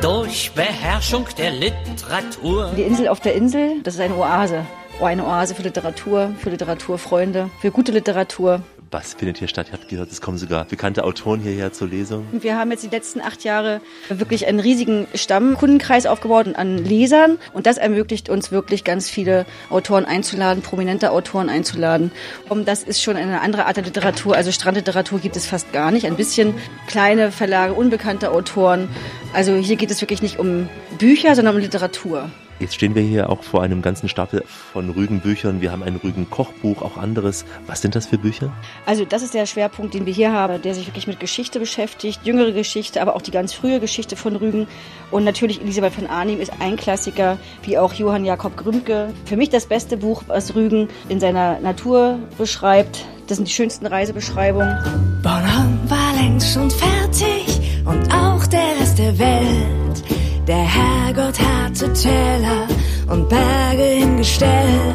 [0.00, 2.72] durch Beherrschung der Literatur.
[2.74, 4.64] Die Insel auf der Insel, das ist eine Oase.
[5.00, 8.62] Oh, eine Oase für Literatur, für Literaturfreunde, für gute Literatur.
[8.90, 9.66] Was findet hier statt?
[9.68, 12.26] Ich habe gehört, es kommen sogar bekannte Autoren hierher zur Lesung.
[12.32, 17.36] Wir haben jetzt die letzten acht Jahre wirklich einen riesigen Stammkundenkreis aufgebaut und an Lesern.
[17.52, 22.12] Und das ermöglicht uns wirklich ganz viele Autoren einzuladen, prominente Autoren einzuladen.
[22.48, 24.34] Und das ist schon eine andere Art der Literatur.
[24.34, 26.06] Also Strandliteratur gibt es fast gar nicht.
[26.06, 26.54] Ein bisschen
[26.86, 28.88] kleine Verlage, unbekannte Autoren.
[29.34, 32.30] Also hier geht es wirklich nicht um Bücher, sondern um Literatur.
[32.60, 35.60] Jetzt stehen wir hier auch vor einem ganzen Stapel von Rügen-Büchern.
[35.60, 37.44] Wir haben ein Rügen-Kochbuch, auch anderes.
[37.66, 38.52] Was sind das für Bücher?
[38.84, 42.20] Also das ist der Schwerpunkt, den wir hier haben, der sich wirklich mit Geschichte beschäftigt,
[42.24, 44.66] jüngere Geschichte, aber auch die ganz frühe Geschichte von Rügen.
[45.12, 49.14] Und natürlich Elisabeth von Arnim ist ein Klassiker, wie auch Johann Jakob Grümke.
[49.24, 53.04] Für mich das beste Buch, was Rügen in seiner Natur beschreibt.
[53.28, 55.20] Das sind die schönsten Reisebeschreibungen.
[55.22, 60.17] Bornholm war längst schon fertig und auch der Rest der Welt.
[60.48, 62.66] Der Herrgott hatte Täler
[63.06, 64.94] und Berge hingestellt.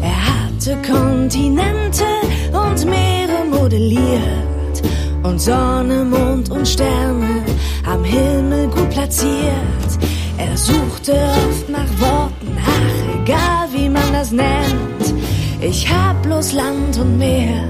[0.00, 2.06] Er hatte Kontinente
[2.50, 4.82] und Meere modelliert.
[5.22, 7.44] Und Sonne, Mond und Sterne
[7.84, 9.90] am Himmel gut platziert.
[10.38, 15.14] Er suchte oft nach Worten, ach, egal wie man das nennt.
[15.60, 17.68] Ich hab bloß Land und Meer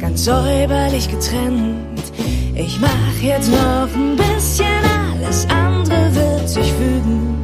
[0.00, 2.02] ganz säuberlich getrennt.
[2.56, 7.36] Ich mach jetzt noch ein bisschen alles andere wird sich fügen.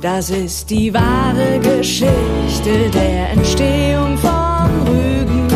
[0.00, 5.48] Das ist die wahre Geschichte der Entstehung von Rügen.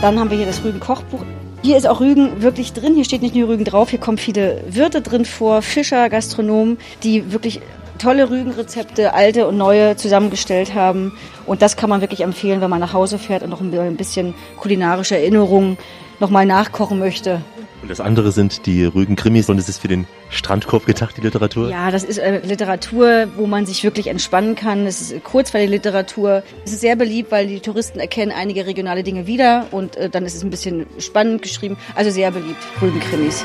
[0.00, 1.24] Dann haben wir hier das Rügen-Kochbuch.
[1.62, 2.94] Hier ist auch Rügen wirklich drin.
[2.94, 7.32] Hier steht nicht nur Rügen drauf, hier kommen viele Wirte drin vor, Fischer, Gastronomen, die
[7.32, 7.60] wirklich
[7.98, 11.12] tolle Rügenrezepte, alte und neue, zusammengestellt haben.
[11.46, 14.34] Und das kann man wirklich empfehlen, wenn man nach Hause fährt und noch ein bisschen
[14.56, 15.78] kulinarische Erinnerungen
[16.20, 17.40] nochmal nachkochen möchte.
[17.80, 21.70] Und das andere sind die Rügen-Krimis und es ist für den Strandkorb gedacht, die Literatur?
[21.70, 24.86] Ja, das ist äh, Literatur, wo man sich wirklich entspannen kann.
[24.86, 26.42] Es ist kurzweilige Literatur.
[26.64, 30.24] Es ist sehr beliebt, weil die Touristen erkennen einige regionale Dinge wieder und äh, dann
[30.26, 31.76] ist es ein bisschen spannend geschrieben.
[31.94, 33.44] Also sehr beliebt, Rügen-Krimis.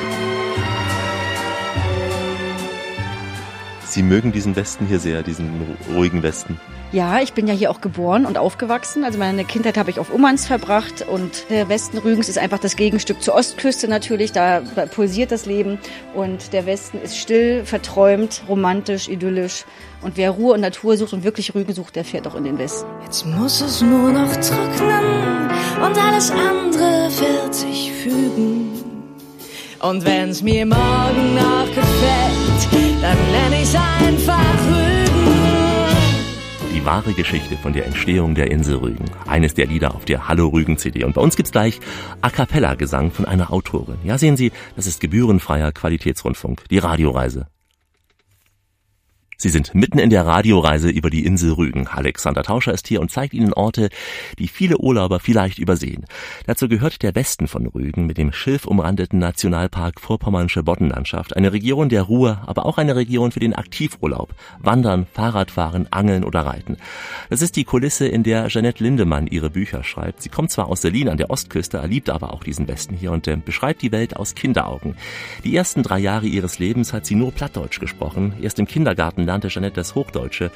[3.85, 6.59] Sie mögen diesen Westen hier sehr, diesen ruhigen Westen.
[6.93, 9.03] Ja, ich bin ja hier auch geboren und aufgewachsen.
[9.03, 12.75] Also meine Kindheit habe ich auf Ummanz verbracht und der Westen Rügens ist einfach das
[12.75, 14.31] Gegenstück zur Ostküste natürlich.
[14.31, 14.61] Da
[14.93, 15.79] pulsiert das Leben
[16.13, 19.65] und der Westen ist still, verträumt, romantisch, idyllisch.
[20.03, 22.59] Und wer Ruhe und Natur sucht und wirklich Rügen sucht, der fährt auch in den
[22.59, 22.87] Westen.
[23.03, 25.49] Jetzt muss es nur noch trocknen
[25.83, 28.69] und alles andere wird sich fügen.
[29.79, 35.02] Und wenn's mir morgen noch gefällt, dann nenne ich's einfach Rügen.
[36.85, 39.05] Wahre Geschichte von der Entstehung der Insel Rügen.
[39.25, 41.05] Eines der Lieder auf der Hallo Rügen CD.
[41.05, 41.79] Und bei uns gibt's gleich
[42.21, 43.99] A Cappella Gesang von einer Autorin.
[44.03, 46.65] Ja, sehen Sie, das ist gebührenfreier Qualitätsrundfunk.
[46.69, 47.47] Die Radioreise.
[49.37, 51.87] Sie sind mitten in der Radioreise über die Insel Rügen.
[51.87, 53.89] Alexander Tauscher ist hier und zeigt Ihnen Orte,
[54.39, 56.05] die viele Urlauber vielleicht übersehen.
[56.45, 62.03] Dazu gehört der Westen von Rügen mit dem schilfumrandeten Nationalpark Vorpommernsche Boddenlandschaft, eine Region der
[62.03, 66.77] Ruhe, aber auch eine Region für den Aktivurlaub, Wandern, Fahrradfahren, Angeln oder Reiten.
[67.29, 70.21] Das ist die Kulisse, in der Jeanette Lindemann ihre Bücher schreibt.
[70.21, 73.27] Sie kommt zwar aus Berlin an der Ostküste, liebt aber auch diesen Westen hier und
[73.27, 74.95] äh, beschreibt die Welt aus Kinderaugen.
[75.43, 78.33] Die ersten drei Jahre ihres Lebens hat sie nur Plattdeutsch gesprochen.
[78.41, 80.51] Erst im Kindergarten lernte Jeanette das Hochdeutsche.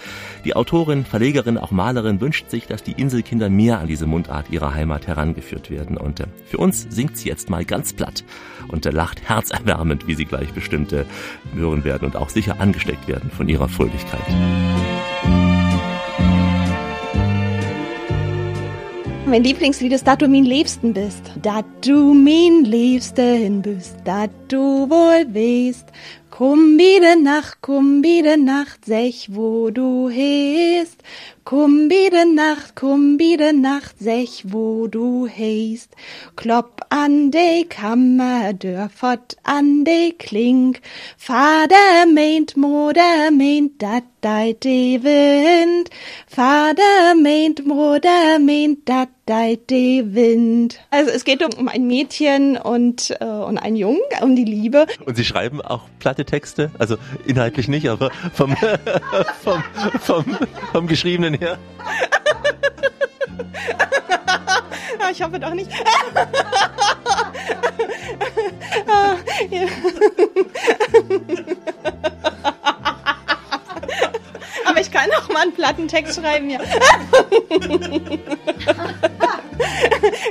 [0.46, 4.74] Die Autorin, Verlegerin, auch Malerin wünscht sich, dass die Inselkinder mehr an diese Mundart ihrer
[4.74, 5.98] Heimat herangeführt werden.
[5.98, 8.24] Und äh, für uns singt sie jetzt mal ganz platt
[8.68, 11.06] und äh, lacht herzerwärmend, wie Sie gleich bestimmt äh,
[11.54, 14.22] hören werden und auch sicher angesteckt werden von ihrer Fröhlichkeit.
[19.28, 21.22] Mein Lieblingslied ist, dass du mein Liebsten bist.
[21.42, 25.86] Dass du mein Liebsten bist, dass du wohl weißt.
[26.38, 31.02] Komm wieder Nacht, komm wieder Nacht, sech wo du hest.
[31.50, 35.96] Komm wieder Nacht, komm wieder Nacht, sech wo du hest.
[36.36, 40.82] Klopp an de Kammerdör, fort an de Klink.
[41.16, 45.90] Vater meint, Mutter meint, dat deit de Wind.
[46.28, 50.80] Vater meint, Mutter meint, dat deit de Wind.
[50.90, 54.88] Also es geht um ein Mädchen und, äh, und einen Jungen, um die Liebe.
[55.06, 56.72] Und Sie schreiben auch platte Texte?
[56.80, 58.56] Also inhaltlich nicht, aber vom,
[59.44, 59.64] vom,
[60.00, 60.38] vom,
[60.72, 61.58] vom Geschriebenen her?
[65.00, 65.70] Ah, ich hoffe doch nicht.
[74.66, 76.60] Aber ich kann auch mal einen Plattentext schreiben, ja.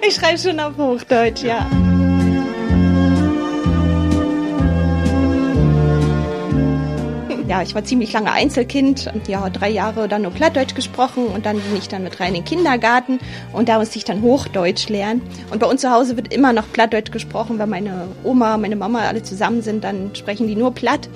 [0.07, 1.67] Ich schreibe schon auf Hochdeutsch, ja.
[7.49, 9.09] Ja, ich war ziemlich lange Einzelkind.
[9.29, 12.43] Ja, drei Jahre dann nur Plattdeutsch gesprochen und dann bin ich dann mit rein in
[12.43, 13.21] den Kindergarten
[13.53, 15.23] und da musste ich dann Hochdeutsch lernen.
[15.53, 19.03] Und bei uns zu Hause wird immer noch Plattdeutsch gesprochen, weil meine Oma, meine Mama
[19.03, 21.09] alle zusammen sind, dann sprechen die nur Platt.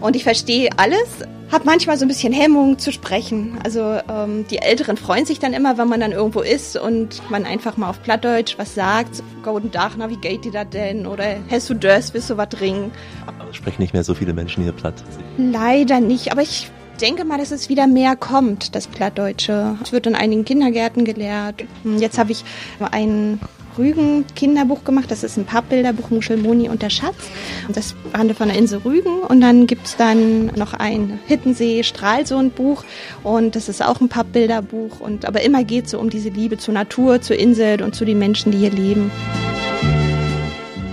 [0.00, 3.58] Und ich verstehe alles, habe manchmal so ein bisschen Hemmung zu sprechen.
[3.64, 7.44] Also ähm, die Älteren freuen sich dann immer, wenn man dann irgendwo ist und man
[7.44, 9.22] einfach mal auf Plattdeutsch was sagt.
[9.42, 11.06] Guten Tag, na, wie geht dir das denn?
[11.06, 12.92] Oder hast du das, willst du was trinken?
[13.26, 14.94] Aber sprechen nicht mehr so viele Menschen hier platt.
[15.38, 19.76] Leider nicht, aber ich denke mal, dass es wieder mehr kommt, das Plattdeutsche.
[19.82, 21.64] Es wird in einigen Kindergärten gelehrt.
[21.84, 22.44] Jetzt habe ich
[22.90, 23.40] ein
[23.78, 25.10] Rügen Kinderbuch gemacht.
[25.10, 27.16] Das ist ein Pappbilderbuch Muschelmoni und der Schatz.
[27.66, 29.20] Und das handelt von der Insel Rügen.
[29.20, 32.84] Und dann gibt's dann noch ein Hittensee Stralsund Buch.
[33.22, 35.00] Und das ist auch ein Pappbilderbuch.
[35.00, 38.04] Und, aber immer geht es so um diese Liebe zur Natur, zur Insel und zu
[38.04, 39.10] den Menschen, die hier leben.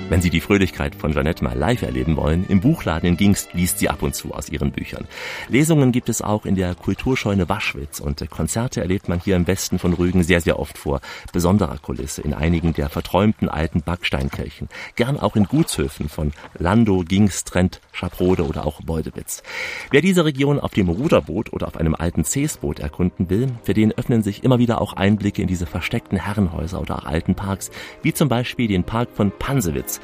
[0.09, 3.79] Wenn Sie die Fröhlichkeit von Jeanette mal live erleben wollen, im Buchladen in Gingst liest
[3.79, 5.05] sie ab und zu aus ihren Büchern.
[5.49, 9.79] Lesungen gibt es auch in der Kulturscheune Waschwitz und Konzerte erlebt man hier im Westen
[9.79, 11.01] von Rügen sehr, sehr oft vor
[11.33, 14.69] besonderer Kulisse in einigen der verträumten alten Backsteinkirchen.
[14.95, 19.43] Gern auch in Gutshöfen von Lando, Gingst, Trent, Schaprode oder auch Beudewitz.
[19.91, 23.91] Wer diese Region auf dem Ruderboot oder auf einem alten Seesboot erkunden will, für den
[23.91, 27.71] öffnen sich immer wieder auch Einblicke in diese versteckten Herrenhäuser oder auch alten Parks,
[28.03, 29.96] wie zum Beispiel den Park von Pansewitz.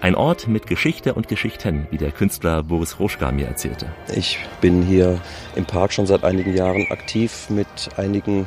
[0.00, 3.86] Ein Ort mit Geschichte und Geschichten, wie der Künstler Boris Roschka mir erzählte.
[4.14, 5.20] Ich bin hier
[5.56, 8.46] im Park schon seit einigen Jahren aktiv mit einigen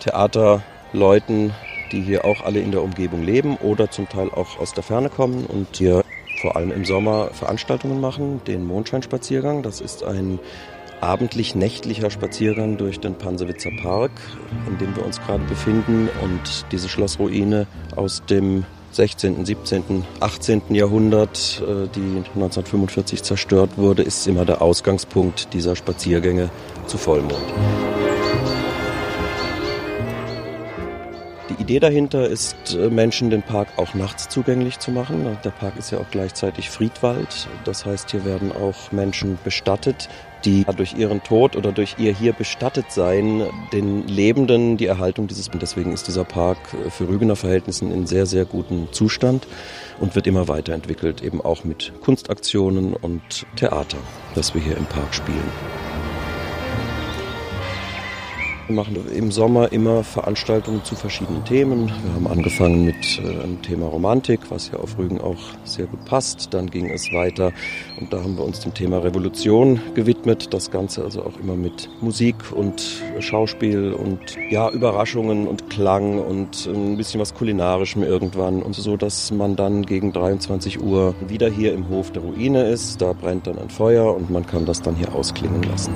[0.00, 1.54] Theaterleuten,
[1.92, 5.08] die hier auch alle in der Umgebung leben oder zum Teil auch aus der Ferne
[5.08, 6.04] kommen und hier
[6.42, 8.42] vor allem im Sommer Veranstaltungen machen.
[8.46, 10.40] Den Mondscheinspaziergang, das ist ein
[11.00, 14.12] abendlich-nächtlicher Spaziergang durch den Pansewitzer Park,
[14.68, 17.66] in dem wir uns gerade befinden und diese Schlossruine
[17.96, 20.62] aus dem 16., 17., 18.
[20.70, 26.50] Jahrhundert, äh, die 1945 zerstört wurde, ist immer der Ausgangspunkt dieser Spaziergänge
[26.86, 27.34] zu Vollmond.
[31.48, 35.38] Die Idee dahinter ist, äh, Menschen den Park auch nachts zugänglich zu machen.
[35.44, 37.48] Der Park ist ja auch gleichzeitig Friedwald.
[37.64, 40.08] Das heißt, hier werden auch Menschen bestattet,
[40.44, 45.50] die durch ihren Tod oder durch ihr hier bestattet sein den Lebenden die Erhaltung dieses.
[45.52, 49.46] Deswegen ist dieser Park äh, für Rügener Verhältnissen in sehr, sehr gutem Zustand
[50.00, 53.98] und wird immer weiterentwickelt, eben auch mit Kunstaktionen und Theater,
[54.34, 55.81] das wir hier im Park spielen.
[58.72, 61.88] Wir machen im Sommer immer Veranstaltungen zu verschiedenen Themen.
[61.88, 66.02] Wir haben angefangen mit äh, einem Thema Romantik, was ja auf Rügen auch sehr gut
[66.06, 66.54] passt.
[66.54, 67.52] Dann ging es weiter
[68.00, 70.54] und da haben wir uns dem Thema Revolution gewidmet.
[70.54, 76.66] Das Ganze also auch immer mit Musik und Schauspiel und ja, Überraschungen und Klang und
[76.66, 78.62] ein bisschen was Kulinarischem irgendwann.
[78.62, 83.02] Und so, dass man dann gegen 23 Uhr wieder hier im Hof der Ruine ist.
[83.02, 85.92] Da brennt dann ein Feuer und man kann das dann hier ausklingen lassen.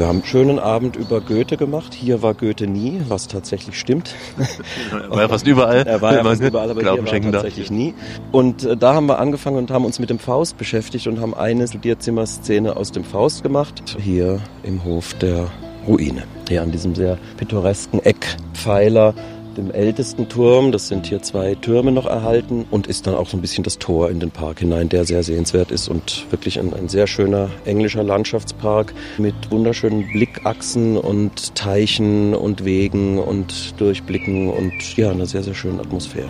[0.00, 1.92] Wir haben einen schönen Abend über Goethe gemacht.
[1.92, 4.14] Hier war Goethe nie, was tatsächlich stimmt.
[4.90, 5.86] Er war ja fast überall.
[5.86, 7.92] Er war ja fast überall, aber hier war er tatsächlich nie.
[8.32, 11.34] Und äh, da haben wir angefangen und haben uns mit dem Faust beschäftigt und haben
[11.34, 13.94] eine Studierzimmerszene aus dem Faust gemacht.
[14.02, 15.48] Hier im Hof der
[15.86, 16.22] Ruine.
[16.48, 19.12] Hier an diesem sehr pittoresken Eckpfeiler
[19.56, 20.72] dem ältesten Turm.
[20.72, 23.78] Das sind hier zwei Türme noch erhalten und ist dann auch so ein bisschen das
[23.78, 27.50] Tor in den Park hinein, der sehr sehenswert ist und wirklich ein, ein sehr schöner
[27.64, 35.42] englischer Landschaftspark mit wunderschönen Blickachsen und Teichen und Wegen und Durchblicken und ja, einer sehr,
[35.42, 36.28] sehr schönen Atmosphäre.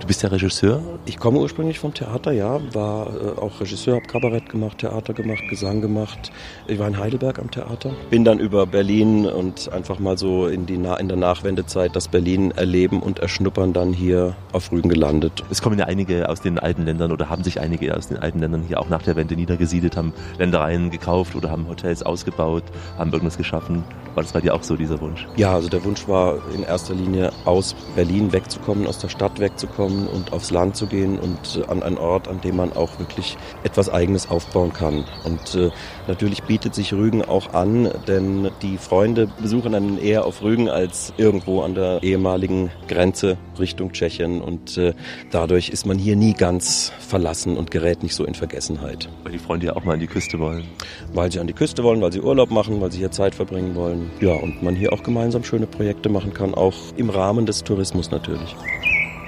[0.00, 0.82] Du bist ja Regisseur?
[1.06, 2.60] Ich komme ursprünglich vom Theater, ja.
[2.72, 6.32] War äh, auch Regisseur, habe Kabarett gemacht, Theater gemacht, Gesang gemacht.
[6.66, 7.92] Ich war in Heidelberg am Theater.
[8.08, 12.52] Bin dann über Berlin und einfach mal so in, die in der Nachwendezeit das Berlin
[12.52, 15.44] erleben und erschnuppern dann hier auf Rügen gelandet.
[15.50, 18.38] Es kommen ja einige aus den alten Ländern oder haben sich einige aus den alten
[18.38, 22.64] Ländern hier auch nach der Wende niedergesiedelt, haben Ländereien gekauft oder haben Hotels ausgebaut,
[22.96, 23.84] haben irgendwas geschaffen.
[24.14, 25.26] War das bei dir auch so, dieser Wunsch?
[25.36, 30.06] Ja, also der Wunsch war in erster Linie aus Berlin wegzukommen, aus der Stadt wegzukommen
[30.06, 33.36] und aufs Land zu gehen und äh, an einen Ort, an dem man auch wirklich
[33.64, 35.04] etwas Eigenes aufbauen kann.
[35.24, 35.70] Und äh,
[36.06, 41.12] natürlich bietet sich Rügen auch an, denn die Freunde besuchen dann eher auf Rügen als
[41.16, 44.40] irgendwo an der ehemaligen Grenze Richtung Tschechien.
[44.40, 44.94] Und äh,
[45.30, 49.08] dadurch ist man hier nie ganz verlassen und gerät nicht so in Vergessenheit.
[49.22, 50.64] Weil die Freunde ja auch mal an die Küste wollen.
[51.12, 53.74] Weil sie an die Küste wollen, weil sie Urlaub machen, weil sie hier Zeit verbringen
[53.74, 54.10] wollen.
[54.20, 58.10] Ja, und man hier auch gemeinsam schöne Projekte machen kann, auch im Rahmen des Tourismus
[58.10, 58.54] natürlich.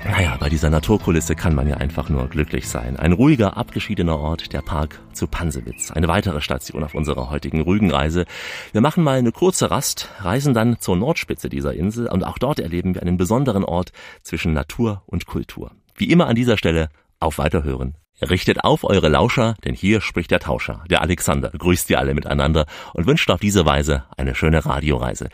[0.08, 2.96] Naja, bei dieser Naturkulisse kann man ja einfach nur glücklich sein.
[2.96, 5.90] Ein ruhiger, abgeschiedener Ort, der Park zu Pansewitz.
[5.90, 8.24] Eine weitere Station auf unserer heutigen Rügenreise.
[8.70, 12.60] Wir machen mal eine kurze Rast, reisen dann zur Nordspitze dieser Insel und auch dort
[12.60, 13.90] erleben wir einen besonderen Ort
[14.22, 15.72] zwischen Natur und Kultur.
[15.96, 16.88] Wie immer an dieser Stelle
[17.18, 17.96] auf Weiterhören.
[18.22, 22.64] Richtet auf eure Lauscher, denn hier spricht der Tauscher, der Alexander, grüßt ihr alle miteinander
[22.94, 25.28] und wünscht auf diese Weise eine schöne Radioreise.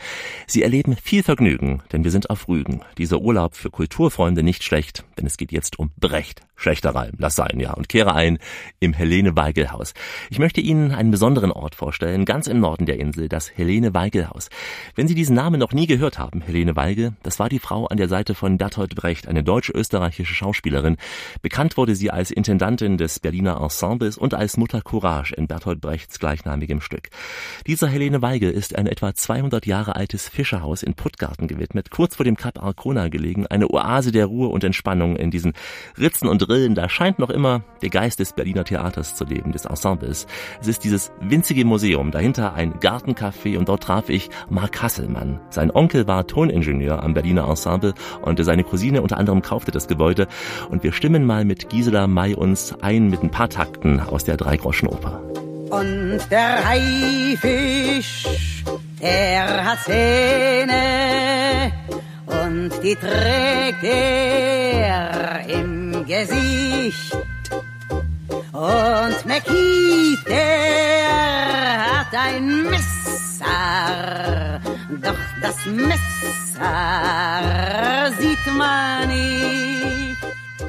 [0.47, 2.81] Sie erleben viel Vergnügen, denn wir sind auf Rügen.
[2.97, 6.41] Dieser Urlaub für Kulturfreunde nicht schlecht, denn es geht jetzt um Brecht.
[6.63, 8.39] Schlechter Reim, lass sein, ja, und kehre ein
[8.79, 9.93] im Helene Weigel Haus.
[10.29, 14.29] Ich möchte Ihnen einen besonderen Ort vorstellen, ganz im Norden der Insel, das Helene Weigel
[14.29, 14.49] Haus.
[14.95, 17.97] Wenn Sie diesen Namen noch nie gehört haben, Helene Weigel, das war die Frau an
[17.97, 20.95] der Seite von Bertolt Brecht, eine deutsch-österreichische Schauspielerin.
[21.41, 26.17] Bekannt wurde sie als Intendantin des Berliner Ensembles und als Mutter Courage in Bertolt Brechts
[26.17, 27.09] gleichnamigem Stück.
[27.67, 32.23] Dieser Helene Weigel ist ein etwa 200 Jahre altes Fischerhaus in Puttgarten gewidmet, kurz vor
[32.23, 35.51] dem Kap Arcona gelegen, eine Oase der Ruhe und Entspannung in diesen
[35.99, 39.65] Ritzen und Rillen, da scheint noch immer der Geist des Berliner Theaters zu leben, des
[39.65, 40.27] Ensembles.
[40.61, 45.39] Es ist dieses winzige Museum, dahinter ein Gartencafé und dort traf ich Mark Hasselmann.
[45.49, 50.27] Sein Onkel war Toningenieur am Berliner Ensemble und seine Cousine unter anderem kaufte das Gebäude
[50.69, 54.37] und wir stimmen mal mit Gisela May uns ein mit ein paar Takten aus der
[54.37, 55.23] Dreigroschenoper.
[55.71, 58.27] Und der Haifisch,
[59.01, 61.71] der hat Zähne
[62.25, 67.17] und die trägt er im Gesicht.
[68.51, 74.61] Und McKeith, der hat ein Messer,
[75.01, 76.03] doch das Messer
[78.19, 80.17] sieht man nicht.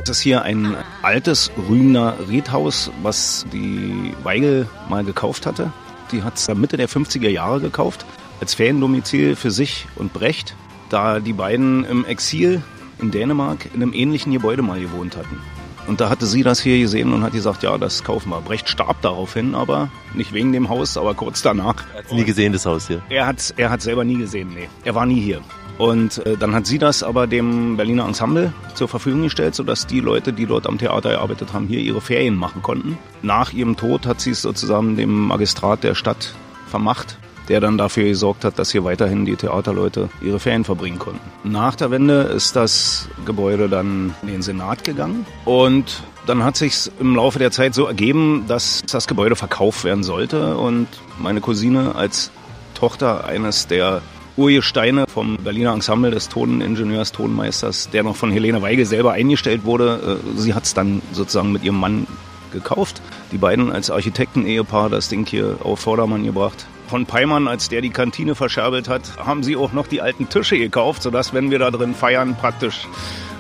[0.05, 5.73] Das ist hier ein altes Rügener Redhaus, was die Weigel mal gekauft hatte.
[6.13, 8.05] Die hat es Mitte der 50er Jahre gekauft,
[8.41, 10.55] als Feriendomizil für sich und Brecht,
[10.95, 12.63] da die beiden im Exil
[13.01, 15.41] in Dänemark in einem ähnlichen Gebäude mal gewohnt hatten.
[15.87, 18.41] Und da hatte sie das hier gesehen und hat gesagt, ja, das kaufen wir.
[18.41, 21.85] Brecht starb daraufhin, aber nicht wegen dem Haus, aber kurz danach.
[21.93, 23.03] Er hat nie gesehen, das Haus hier.
[23.11, 24.69] Er hat er hat selber nie gesehen, nee.
[24.85, 25.43] Er war nie hier.
[25.77, 30.01] Und äh, dann hat sie das aber dem Berliner Ensemble zur Verfügung gestellt, sodass die
[30.01, 32.97] Leute, die dort am Theater gearbeitet haben, hier ihre Ferien machen konnten.
[33.23, 36.35] Nach ihrem Tod hat sie es sozusagen dem Magistrat der Stadt
[36.69, 41.21] vermacht, der dann dafür gesorgt hat, dass hier weiterhin die Theaterleute ihre Ferien verbringen konnten.
[41.45, 46.91] Nach der Wende ist das Gebäude dann in den Senat gegangen und dann hat sich
[47.01, 51.95] im Laufe der Zeit so ergeben, dass das Gebäude verkauft werden sollte und meine Cousine
[51.95, 52.31] als
[52.75, 54.01] Tochter eines der
[54.37, 60.21] Urgesteine vom Berliner Ensemble des Toningenieurs, Tonmeisters, der noch von Helene Weigel selber eingestellt wurde.
[60.37, 62.07] Äh, Sie hat es dann sozusagen mit ihrem Mann
[62.53, 63.01] gekauft.
[63.33, 66.67] Die beiden als Architekten-Ehepaar das Ding hier auf Vordermann gebracht.
[66.95, 70.57] Von Peimann, als der die Kantine verscherbelt hat, haben sie auch noch die alten Tische
[70.57, 72.87] gekauft, sodass, wenn wir da drin feiern, praktisch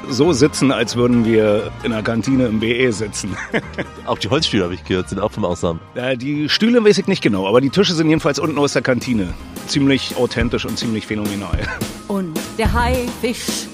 [0.09, 3.37] so sitzen, als würden wir in der Kantine im BE sitzen.
[4.07, 5.87] auch die Holzstühle, habe ich gehört, sind auch vom Ensemble.
[5.95, 8.83] Ja, die Stühle weiß ich nicht genau, aber die Tische sind jedenfalls unten aus der
[8.83, 9.33] Kantine.
[9.69, 11.61] Ziemlich authentisch und ziemlich phänomenal.
[12.09, 13.69] Und der Haifisch,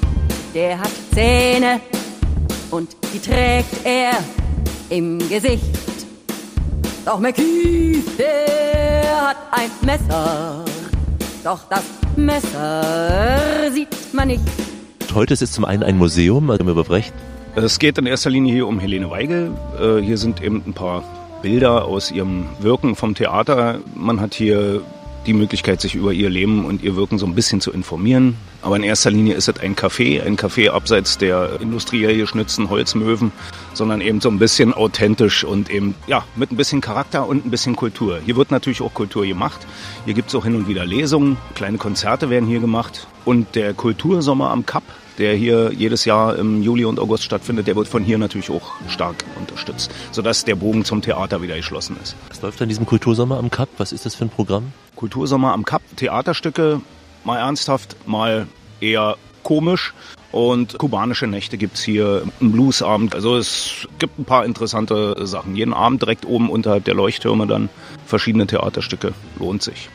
[0.53, 1.81] der hat Zähne
[2.71, 4.13] und die trägt er
[4.91, 5.90] im Gesicht.
[7.11, 10.65] Doch McKeith, der hat ein Messer,
[11.43, 11.83] doch das
[12.15, 14.45] Messer sieht man nicht.
[15.13, 17.13] Heute ist es zum einen ein Museum also über Brecht.
[17.57, 19.51] Es geht in erster Linie hier um Helene Weigel.
[19.81, 21.03] Äh, Hier sind eben ein paar
[21.43, 23.81] Bilder aus ihrem Wirken vom Theater.
[23.97, 24.81] Man hat hier
[25.27, 28.37] die Möglichkeit, sich über ihr Leben und ihr Wirken so ein bisschen zu informieren.
[28.63, 33.33] Aber in erster Linie ist es ein Café, ein Café abseits der industriell geschnitzten Holzmöwen,
[33.73, 37.51] sondern eben so ein bisschen authentisch und eben ja mit ein bisschen Charakter und ein
[37.51, 38.21] bisschen Kultur.
[38.25, 39.67] Hier wird natürlich auch Kultur gemacht.
[40.05, 43.75] Hier gibt es auch hin und wieder Lesungen, kleine Konzerte werden hier gemacht und der
[43.75, 44.83] Kultursommer am Kap,
[45.19, 48.73] der hier jedes Jahr im Juli und August stattfindet, der wird von hier natürlich auch
[48.89, 52.17] stark unterstützt, sodass der Bogen zum Theater wieder geschlossen ist.
[52.29, 53.69] Was läuft an diesem Kultursommer am Kap?
[53.79, 54.73] Was ist das für ein Programm?
[54.97, 56.81] Kultursommer am Kap, Theaterstücke,
[57.25, 58.47] mal ernsthaft, mal
[58.81, 59.93] eher komisch.
[60.33, 63.15] Und kubanische Nächte gibt's hier, einen Bluesabend.
[63.15, 65.57] Also es gibt ein paar interessante Sachen.
[65.57, 67.69] Jeden Abend direkt oben unterhalb der Leuchttürme dann
[68.07, 69.13] verschiedene Theaterstücke.
[69.39, 69.89] Lohnt sich.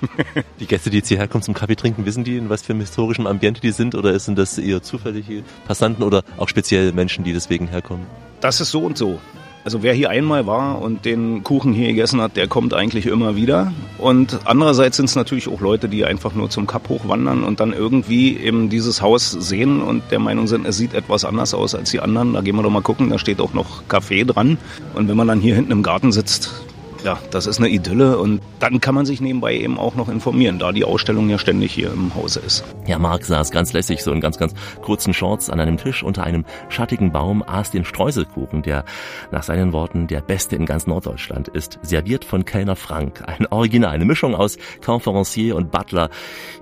[0.60, 2.80] Die Gäste, die jetzt hierher kommen zum Kaffee trinken, wissen die, in was für einem
[2.80, 3.94] historischen Ambiente die sind?
[3.94, 8.06] Oder sind das eher zufällige Passanten oder auch speziell Menschen, die deswegen herkommen?
[8.40, 9.18] Das ist so und so.
[9.68, 13.36] Also wer hier einmal war und den Kuchen hier gegessen hat, der kommt eigentlich immer
[13.36, 13.70] wieder.
[13.98, 17.74] Und andererseits sind es natürlich auch Leute, die einfach nur zum Kap hochwandern und dann
[17.74, 21.90] irgendwie eben dieses Haus sehen und der Meinung sind, es sieht etwas anders aus als
[21.90, 22.32] die anderen.
[22.32, 24.56] Da gehen wir doch mal gucken, da steht auch noch Kaffee dran.
[24.94, 26.50] Und wenn man dann hier hinten im Garten sitzt,
[27.08, 30.58] ja, das ist eine Idylle und dann kann man sich nebenbei eben auch noch informieren,
[30.58, 32.64] da die Ausstellung ja ständig hier im Hause ist.
[32.86, 34.52] Ja, Marc saß ganz lässig so in ganz, ganz
[34.82, 38.84] kurzen Shorts an einem Tisch unter einem schattigen Baum, aß den Streuselkuchen, der
[39.32, 43.22] nach seinen Worten der beste in ganz Norddeutschland ist, serviert von Kellner Frank.
[43.26, 46.10] Ein Original, eine Mischung aus Conferencier und Butler.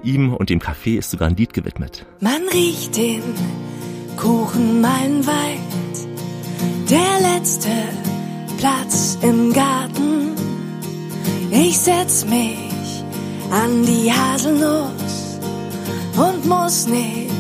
[0.05, 2.07] Ihm und dem Café ist sogar ein Lied gewidmet.
[2.21, 3.23] Man riecht den
[4.17, 5.59] Kuchen meilenweit,
[6.89, 7.71] der letzte
[8.59, 10.35] Platz im Garten.
[11.51, 13.05] Ich setz mich
[13.51, 15.39] an die Haselnuss
[16.17, 17.31] und muss nicht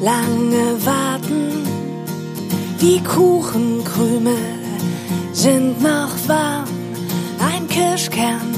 [0.00, 1.64] lange warten.
[2.80, 4.36] Die Kuchenkrümel
[5.32, 6.68] sind noch warm,
[7.38, 8.54] ein Kirschkern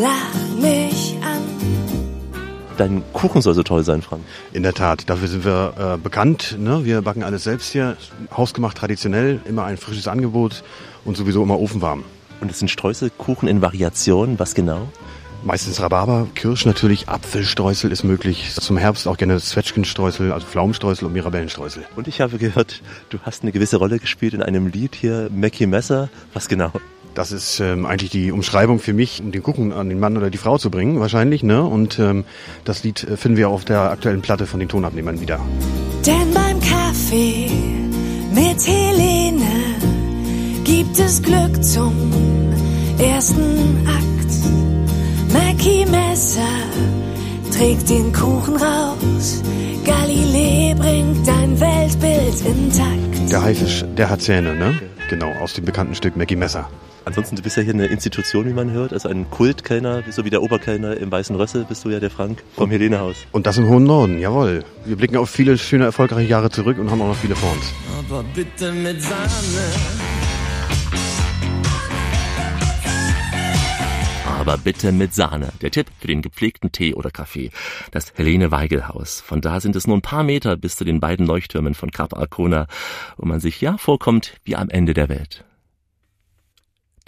[0.00, 1.58] lacht mich an.
[2.76, 4.22] Dein Kuchen soll so toll sein, Frank.
[4.52, 6.56] In der Tat, dafür sind wir äh, bekannt.
[6.60, 6.84] Ne?
[6.84, 7.96] Wir backen alles selbst hier,
[8.36, 10.62] hausgemacht traditionell, immer ein frisches Angebot
[11.08, 12.04] und sowieso immer ofenwarm.
[12.40, 14.86] Und es sind Streuselkuchen in Variationen, was genau?
[15.42, 18.52] Meistens Rhabarber, Kirsch natürlich, Apfelstreusel ist möglich.
[18.54, 21.84] Zum Herbst auch gerne Zwetschgenstreusel, also Pflaumenstreusel und Mirabellenstreusel.
[21.96, 25.66] Und ich habe gehört, du hast eine gewisse Rolle gespielt in einem Lied hier, Mackie
[25.66, 26.10] Messer.
[26.34, 26.72] Was genau?
[27.14, 30.30] Das ist ähm, eigentlich die Umschreibung für mich, um den Kuchen an den Mann oder
[30.30, 31.42] die Frau zu bringen, wahrscheinlich.
[31.42, 31.62] Ne?
[31.62, 32.24] Und ähm,
[32.64, 35.40] das Lied äh, finden wir auf der aktuellen Platte von den Tonabnehmern wieder.
[36.04, 37.50] Denn beim Kaffee
[38.34, 39.47] mit Helene
[40.98, 41.92] gibt es Glück zum
[42.98, 45.32] ersten Akt.
[45.32, 46.40] Mackie Messer
[47.56, 49.42] trägt den Kuchen raus.
[49.84, 53.30] Galilei bringt dein Weltbild intakt.
[53.30, 54.80] Der Haifisch, der hat Zähne, ne?
[55.08, 56.68] Genau, aus dem bekannten Stück Mackie Messer.
[57.04, 60.30] Ansonsten, du bist ja hier eine Institution, wie man hört, also ein Kultkellner, so wie
[60.30, 63.18] der Oberkellner im Weißen Rössel bist du ja der Frank vom Helenehaus.
[63.30, 64.64] Und das im hohen Norden, jawohl.
[64.84, 67.72] Wir blicken auf viele schöne, erfolgreiche Jahre zurück und haben auch noch viele vor uns.
[68.00, 70.17] Aber bitte mit Sahne.
[74.48, 75.52] Aber bitte mit Sahne.
[75.60, 77.50] Der Tipp für den gepflegten Tee oder Kaffee.
[77.90, 79.20] Das Helene Weigel Haus.
[79.20, 82.16] Von da sind es nur ein paar Meter bis zu den beiden Leuchttürmen von Cap
[82.16, 82.66] Arcona,
[83.18, 85.44] wo man sich ja vorkommt wie am Ende der Welt.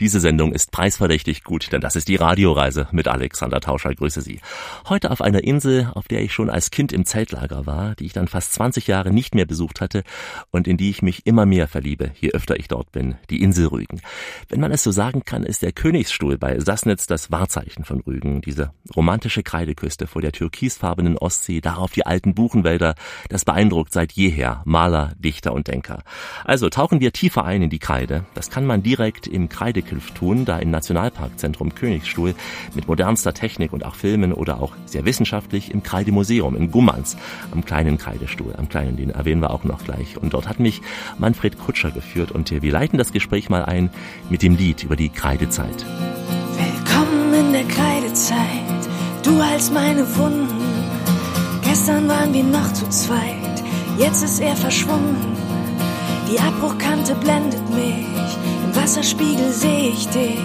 [0.00, 3.94] Diese Sendung ist preisverdächtig gut, denn das ist die Radioreise mit Alexander Tauscher.
[3.94, 4.40] Grüße Sie.
[4.88, 8.14] Heute auf einer Insel, auf der ich schon als Kind im Zeltlager war, die ich
[8.14, 10.02] dann fast 20 Jahre nicht mehr besucht hatte
[10.50, 13.66] und in die ich mich immer mehr verliebe, je öfter ich dort bin, die Insel
[13.66, 14.00] Rügen.
[14.48, 18.40] Wenn man es so sagen kann, ist der Königsstuhl bei Sassnitz das Wahrzeichen von Rügen,
[18.40, 22.94] diese romantische Kreideküste vor der türkisfarbenen Ostsee, darauf die alten Buchenwälder,
[23.28, 26.04] das beeindruckt seit jeher Maler, Dichter und Denker.
[26.46, 28.24] Also tauchen wir tiefer ein in die Kreide.
[28.32, 29.50] Das kann man direkt im
[29.90, 32.34] Kreideküste tun, da im Nationalparkzentrum Königsstuhl
[32.74, 37.16] mit modernster Technik und auch Filmen oder auch sehr wissenschaftlich im Kreidemuseum in Gummans
[37.50, 40.16] am kleinen Kreidestuhl, am kleinen, den erwähnen wir auch noch gleich.
[40.16, 40.82] Und dort hat mich
[41.18, 43.90] Manfred Kutscher geführt und wir leiten das Gespräch mal ein
[44.28, 45.86] mit dem Lied über die Kreidezeit.
[46.56, 48.88] Willkommen in der Kreidezeit,
[49.24, 50.48] du heilst meine Wunden.
[51.64, 53.62] Gestern waren wir noch zu zweit,
[53.98, 55.36] jetzt ist er verschwunden.
[56.30, 58.06] Die Abbruchkante blendet mich,
[58.70, 60.38] im Wasserspiegel sehe ich dich.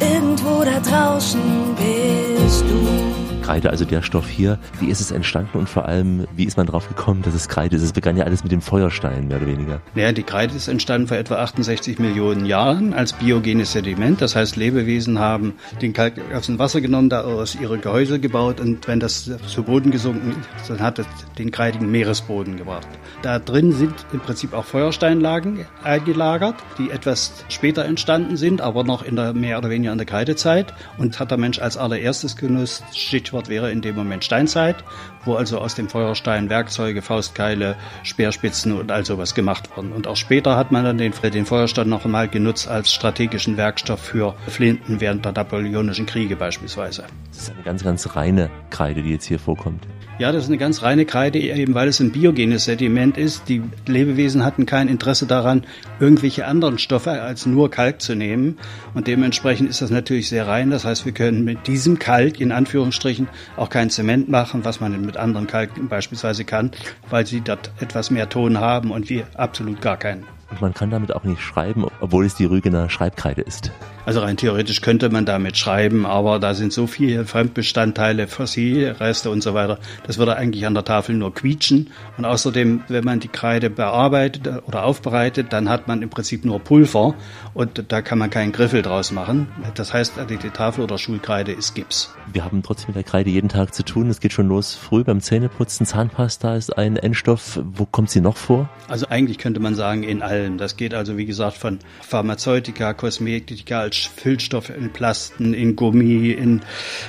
[0.00, 1.40] Irgendwo da draußen
[1.76, 3.11] bist du.
[3.42, 6.66] Kreide, also der Stoff hier, wie ist es entstanden und vor allem, wie ist man
[6.66, 7.82] drauf gekommen, dass es Kreide ist?
[7.82, 9.80] Es begann ja alles mit dem Feuerstein, mehr oder weniger.
[9.94, 14.20] Naja, die Kreide ist entstanden vor etwa 68 Millionen Jahren als biogenes Sediment.
[14.20, 18.86] Das heißt, Lebewesen haben den Kalk aus dem Wasser genommen, daraus ihre Gehäuse gebaut und
[18.88, 21.06] wenn das zu Boden gesunken ist, dann hat es
[21.38, 22.88] den kreidigen Meeresboden gebracht.
[23.22, 29.02] Da drin sind im Prinzip auch Feuersteinlagen eingelagert, die etwas später entstanden sind, aber noch
[29.02, 32.84] in der mehr oder weniger in der Kreidezeit und hat der Mensch als allererstes genutzt,
[33.32, 34.84] Stichwort wäre in dem Moment Steinzeit,
[35.24, 39.92] wo also aus dem Feuerstein Werkzeuge, Faustkeile, Speerspitzen und all sowas gemacht wurden.
[39.92, 44.00] Und auch später hat man dann den, den Feuerstein noch einmal genutzt als strategischen Werkstoff
[44.00, 47.04] für Flinten während der napoleonischen Kriege beispielsweise.
[47.30, 49.86] Das ist eine ganz, ganz reine Kreide, die jetzt hier vorkommt.
[50.18, 53.48] Ja, das ist eine ganz reine Kreide, eben weil es ein biogenes Sediment ist.
[53.48, 55.64] Die Lebewesen hatten kein Interesse daran,
[56.00, 58.58] irgendwelche anderen Stoffe als nur Kalk zu nehmen.
[58.94, 60.70] Und dementsprechend ist das natürlich sehr rein.
[60.70, 65.00] Das heißt, wir können mit diesem Kalk in Anführungsstrichen auch kein Zement machen, was man
[65.04, 66.72] mit anderen Kalken beispielsweise kann,
[67.08, 70.24] weil sie dort etwas mehr Ton haben und wir absolut gar keinen.
[70.50, 73.72] Und man kann damit auch nicht schreiben, obwohl es die Rügener Schreibkreide ist.
[74.04, 79.42] Also rein theoretisch könnte man damit schreiben, aber da sind so viele Fremdbestandteile, Fossilreste und
[79.42, 79.78] so weiter.
[80.06, 81.90] Das würde eigentlich an der Tafel nur quietschen.
[82.18, 86.58] Und außerdem, wenn man die Kreide bearbeitet oder aufbereitet, dann hat man im Prinzip nur
[86.58, 87.14] Pulver
[87.54, 89.46] und da kann man keinen Griffel draus machen.
[89.76, 92.12] Das heißt, die Tafel oder Schulkreide ist Gips.
[92.32, 94.10] Wir haben trotzdem mit der Kreide jeden Tag zu tun.
[94.10, 95.86] Es geht schon los früh beim Zähneputzen.
[95.86, 97.60] Zahnpasta ist ein Endstoff.
[97.62, 98.68] Wo kommt sie noch vor?
[98.88, 100.58] Also eigentlich könnte man sagen in allem.
[100.58, 106.62] Das geht also wie gesagt von Pharmazeutika, Kosmetika als Füllstoff in Plasten, in Gummi, in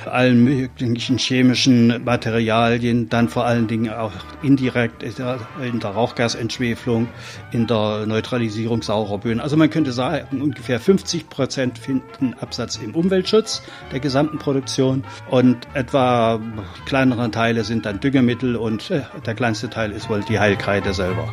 [0.04, 4.12] allen möglichen chemischen Materialien, dann vor allen Dingen auch
[4.42, 7.08] indirekt in der Rauchgasentschwefelung,
[7.52, 9.40] in der Neutralisierung saurer Böden.
[9.40, 15.66] Also man könnte sagen, ungefähr 50 Prozent finden Absatz im Umweltschutz der gesamten Produktion und
[15.72, 16.38] etwa
[16.84, 21.32] kleinere Teile sind dann Düngemittel und äh, der kleinste Teil ist wohl die Heilkreide selber.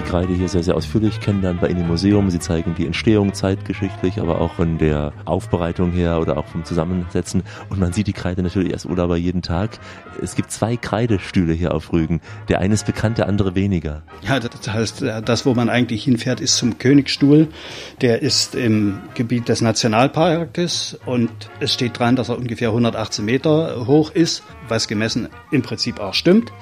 [0.00, 2.30] Kreide hier sehr, sehr ausführlich kennenlernen bei Ihnen im Museum.
[2.30, 7.42] Sie zeigen die Entstehung zeitgeschichtlich, aber auch von der Aufbereitung her oder auch vom Zusammensetzen.
[7.68, 9.78] Und man sieht die Kreide natürlich erst oder aber jeden Tag.
[10.22, 12.22] Es gibt zwei Kreidestühle hier auf Rügen.
[12.48, 14.02] Der eine ist bekannt, der andere weniger.
[14.26, 17.48] Ja, das heißt, das, wo man eigentlich hinfährt, ist zum Königstuhl.
[18.00, 21.30] Der ist im Gebiet des Nationalparkes und
[21.60, 26.14] es steht dran, dass er ungefähr 118 Meter hoch ist, was gemessen im Prinzip auch
[26.14, 26.52] stimmt.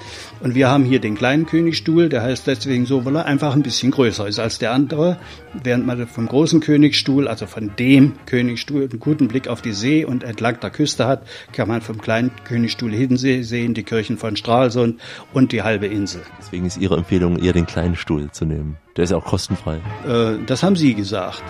[0.41, 3.63] Und wir haben hier den kleinen Königstuhl, der heißt deswegen so, weil er einfach ein
[3.63, 5.17] bisschen größer ist als der andere.
[5.53, 10.05] Während man vom großen Königstuhl, also von dem Königstuhl, einen guten Blick auf die See
[10.05, 14.35] und entlang der Küste hat, kann man vom kleinen Königstuhl Hiddensee sehen, die Kirchen von
[14.35, 14.99] Stralsund
[15.33, 16.21] und die halbe Insel.
[16.39, 18.77] Deswegen ist Ihre Empfehlung, eher den kleinen Stuhl zu nehmen.
[18.97, 19.79] Der ist ja auch kostenfrei.
[20.05, 21.43] Äh, das haben Sie gesagt.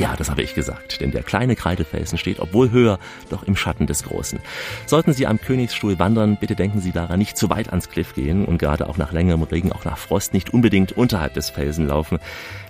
[0.00, 3.86] Ja, das habe ich gesagt, denn der kleine Kreidefelsen steht, obwohl höher, doch im Schatten
[3.86, 4.40] des Großen.
[4.86, 8.46] Sollten Sie am Königsstuhl wandern, bitte denken Sie daran, nicht zu weit ans Kliff gehen
[8.46, 12.18] und gerade auch nach längerem Regen, auch nach Frost, nicht unbedingt unterhalb des Felsen laufen.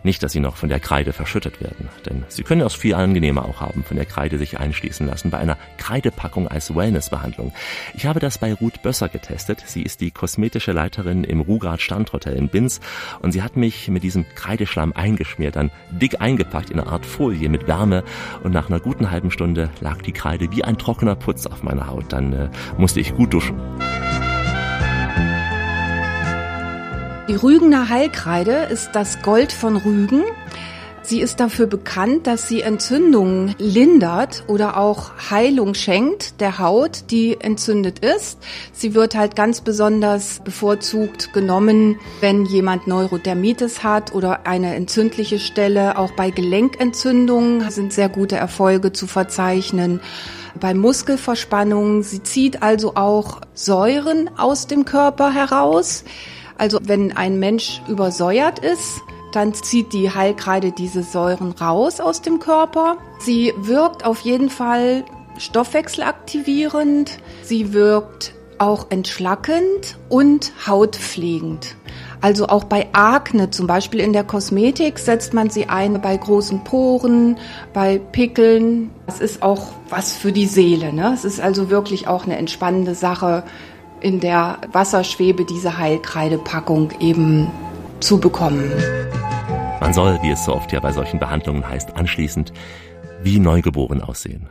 [0.02, 3.44] Nicht, dass Sie noch von der Kreide verschüttet werden, denn Sie können es viel angenehmer
[3.44, 7.52] auch haben, von der Kreide sich einschließen lassen bei einer Kreidepackung als Wellnessbehandlung.
[7.94, 9.62] Ich habe das bei Ruth Bösser getestet.
[9.66, 12.80] Sie ist die kosmetische Leiterin im Rugrad Standhotel in Binz
[13.20, 17.48] und sie hat mich mit diesem Kreideschlamm eingeschmiert, dann dick eingepackt in eine Art Folie
[17.48, 18.04] mit Wärme
[18.42, 21.86] und nach einer guten halben Stunde lag die Kreide wie ein trockener Putz auf meiner
[21.86, 22.12] Haut.
[22.12, 22.48] Dann äh,
[22.78, 23.58] musste ich gut duschen.
[27.30, 30.24] Die Rügener Heilkreide ist das Gold von Rügen.
[31.02, 37.40] Sie ist dafür bekannt, dass sie Entzündungen lindert oder auch Heilung schenkt der Haut, die
[37.40, 38.40] entzündet ist.
[38.72, 45.98] Sie wird halt ganz besonders bevorzugt genommen, wenn jemand Neurodermitis hat oder eine entzündliche Stelle.
[45.98, 50.00] Auch bei Gelenkentzündungen sind sehr gute Erfolge zu verzeichnen
[50.58, 52.02] bei Muskelverspannungen.
[52.02, 56.02] Sie zieht also auch Säuren aus dem Körper heraus.
[56.60, 59.00] Also wenn ein Mensch übersäuert ist,
[59.32, 62.98] dann zieht die Heilkreide diese Säuren raus aus dem Körper.
[63.18, 65.06] Sie wirkt auf jeden Fall
[65.38, 67.18] stoffwechselaktivierend.
[67.42, 71.76] Sie wirkt auch entschlackend und hautpflegend.
[72.20, 76.62] Also auch bei Akne, zum Beispiel in der Kosmetik, setzt man sie ein bei großen
[76.64, 77.38] Poren,
[77.72, 78.90] bei Pickeln.
[79.06, 80.92] Das ist auch was für die Seele.
[80.92, 81.12] Ne?
[81.14, 83.44] Es ist also wirklich auch eine entspannende Sache,
[84.00, 87.50] in der Wasserschwebe diese Heilkreidepackung eben
[88.00, 88.70] zu bekommen.
[89.80, 92.52] Man soll, wie es so oft ja bei solchen Behandlungen heißt, anschließend
[93.22, 94.48] wie neugeboren aussehen.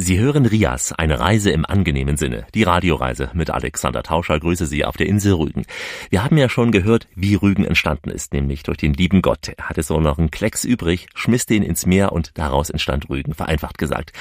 [0.00, 2.46] Sie hören Rias, eine Reise im angenehmen Sinne.
[2.54, 5.64] Die Radioreise mit Alexander Tauscher grüße Sie auf der Insel Rügen.
[6.08, 9.48] Wir haben ja schon gehört, wie Rügen entstanden ist, nämlich durch den lieben Gott.
[9.56, 13.34] Er hatte so noch einen Klecks übrig, schmiss den ins Meer und daraus entstand Rügen,
[13.34, 14.12] vereinfacht gesagt.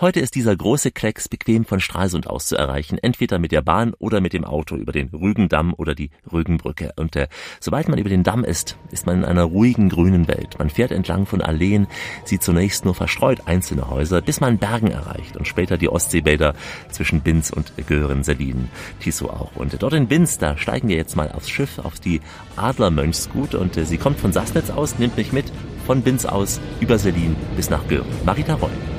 [0.00, 3.92] Heute ist dieser große Klecks bequem von Stralsund aus zu erreichen, entweder mit der Bahn
[3.98, 6.94] oder mit dem Auto über den Rügendamm oder die Rügenbrücke.
[6.96, 7.28] Und äh,
[7.60, 10.58] sobald man über den Damm ist, ist man in einer ruhigen grünen Welt.
[10.58, 11.88] Man fährt entlang von Alleen,
[12.24, 16.54] sieht zunächst nur verstreut einzelne Häuser, bis man Bergen erreicht erreicht und später die Ostseebäder
[16.90, 18.68] zwischen Binz und Göhren, Selin,
[19.00, 19.56] Tiso auch.
[19.56, 22.20] Und dort in Binz, da steigen wir jetzt mal aufs Schiff, auf die
[22.56, 25.46] Adlermönchsgut und äh, sie kommt von Sassnitz aus, nimmt mich mit
[25.86, 28.06] von Binz aus über Selin bis nach Göhren.
[28.24, 28.95] Marita Reul.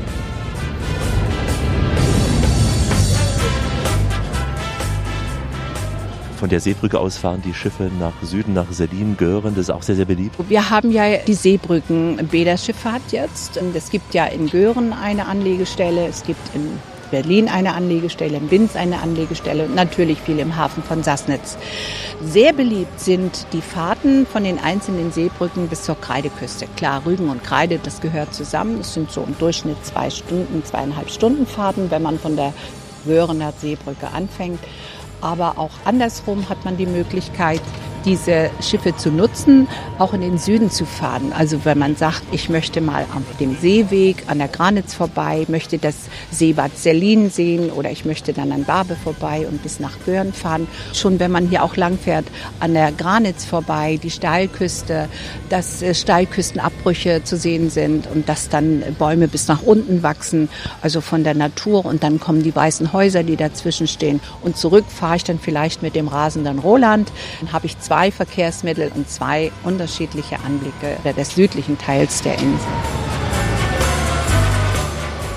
[6.38, 9.56] Von der Seebrücke aus fahren die Schiffe nach Süden, nach Selin, Göhren.
[9.56, 10.36] Das ist auch sehr, sehr beliebt.
[10.48, 13.58] Wir haben ja die Seebrücken Bäderschifffahrt jetzt.
[13.58, 16.80] Und es gibt ja in Göhren eine Anlegestelle, es gibt in
[17.10, 21.58] Berlin eine Anlegestelle, in Binz eine Anlegestelle und natürlich viel im Hafen von Sassnitz.
[22.24, 26.68] Sehr beliebt sind die Fahrten von den einzelnen Seebrücken bis zur Kreideküste.
[26.76, 28.82] Klar, Rügen und Kreide, das gehört zusammen.
[28.82, 32.54] Es sind so im Durchschnitt zwei Stunden, zweieinhalb Stunden Fahrten, wenn man von der
[33.06, 34.60] Görener Seebrücke anfängt.
[35.22, 37.62] Aber auch andersrum hat man die Möglichkeit,
[38.08, 41.34] diese Schiffe zu nutzen, auch in den Süden zu fahren.
[41.38, 45.78] Also wenn man sagt, ich möchte mal auf dem Seeweg an der Granitz vorbei, möchte
[45.78, 45.96] das
[46.32, 50.68] Seebad Selin sehen oder ich möchte dann an Barbe vorbei und bis nach Börn fahren.
[50.94, 52.26] Schon wenn man hier auch lang fährt,
[52.62, 55.10] an der Granitz vorbei, die Steilküste,
[55.50, 60.48] dass äh, Steilküstenabbrüche zu sehen sind und dass dann Bäume bis nach unten wachsen,
[60.82, 64.86] also von der Natur und dann kommen die weißen Häuser, die dazwischen stehen und zurück
[64.88, 69.10] fahre ich dann vielleicht mit dem rasenden Roland, dann habe ich zwei zwei Verkehrsmittel und
[69.10, 73.07] zwei unterschiedliche Anblicke des südlichen Teils der Insel.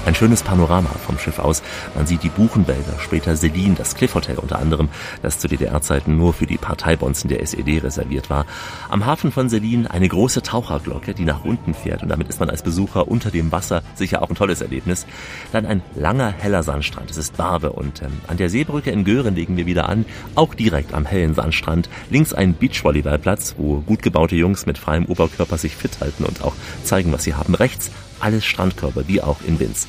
[0.07, 1.63] Ein schönes Panorama vom Schiff aus.
[1.95, 4.89] Man sieht die Buchenwälder, später Selin, das Cliff Hotel unter anderem,
[5.21, 8.47] das zu DDR-Zeiten nur für die Parteibonzen der SED reserviert war.
[8.89, 12.49] Am Hafen von Selin eine große Taucherglocke, die nach unten fährt und damit ist man
[12.49, 15.07] als Besucher unter dem Wasser sicher auch ein tolles Erlebnis.
[15.53, 17.11] Dann ein langer, heller Sandstrand.
[17.11, 20.55] Es ist Barbe und ähm, an der Seebrücke in Göhren legen wir wieder an, auch
[20.55, 21.91] direkt am hellen Sandstrand.
[22.09, 26.55] Links ein Beachvolleyballplatz, wo gut gebaute Jungs mit freiem Oberkörper sich fit halten und auch
[26.85, 27.55] zeigen, was sie haben.
[27.55, 27.91] Rechts
[28.21, 29.87] alles Strandkörper, wie auch in Winz.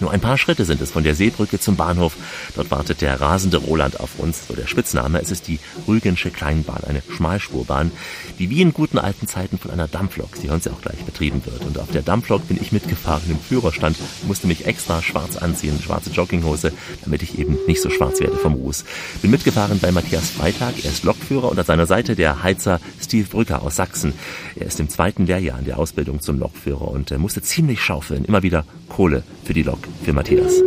[0.00, 2.16] Nur ein paar Schritte sind es von der Seebrücke zum Bahnhof.
[2.56, 5.20] Dort wartet der rasende Roland auf uns, so der Spitzname.
[5.20, 7.92] Es ist die Rügensche Kleinbahn, eine Schmalspurbahn,
[8.38, 11.44] die wie in guten alten Zeiten von einer Dampflok, Sie hören sie auch gleich, betrieben
[11.44, 11.64] wird.
[11.64, 16.10] Und auf der Dampflok bin ich mitgefahren im Führerstand, musste mich extra schwarz anziehen, schwarze
[16.10, 16.72] Jogginghose,
[17.04, 18.84] damit ich eben nicht so schwarz werde vom Ruß.
[19.22, 23.28] Bin mitgefahren bei Matthias Freitag, er ist Lokführer und an seiner Seite der Heizer Steve
[23.28, 24.12] Brücker aus Sachsen.
[24.56, 28.42] Er ist im zweiten Lehrjahr in der Ausbildung zum Lokführer und musste ziemlich schaufeln, immer
[28.42, 30.62] wieder Kohle für die Lok für Matthias.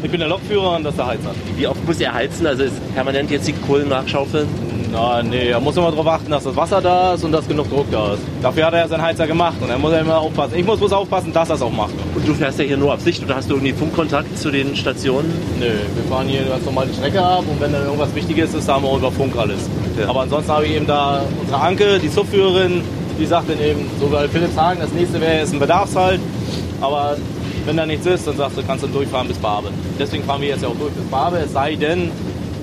[0.00, 1.34] Ich bin der Lokführer und das ist der Heizer.
[1.56, 2.46] Wie oft muss er heizen?
[2.46, 4.46] Also ist permanent jetzt die Kohlen nachschaufeln?
[4.92, 7.68] Na, nee, er muss immer darauf achten, dass das Wasser da ist und dass genug
[7.68, 8.22] Druck da ist.
[8.40, 10.54] Dafür hat er ja seinen Heizer gemacht und er muss ja immer aufpassen.
[10.56, 11.94] Ich muss bloß aufpassen, dass er es auch macht.
[12.14, 14.76] Und du fährst ja hier nur auf Sicht oder hast du irgendwie Funkkontakt zu den
[14.76, 15.30] Stationen?
[15.58, 18.68] Nö, wir fahren hier ganz normal die Strecke ab und wenn dann irgendwas Wichtiges ist,
[18.68, 19.68] haben wir über Funk alles.
[19.98, 20.08] Ja.
[20.08, 22.82] Aber ansonsten habe ich eben da unsere Anke, die Subführerin,
[23.18, 26.20] die sagt dann eben, so wie Philipp sagen, das nächste wäre jetzt ein Bedarfshalt.
[26.80, 27.16] Aber
[27.64, 29.70] wenn da nichts ist, dann sagst du, kannst du durchfahren bis Barbe.
[29.98, 32.10] Deswegen fahren wir jetzt ja auch durch bis Barbe, es sei denn,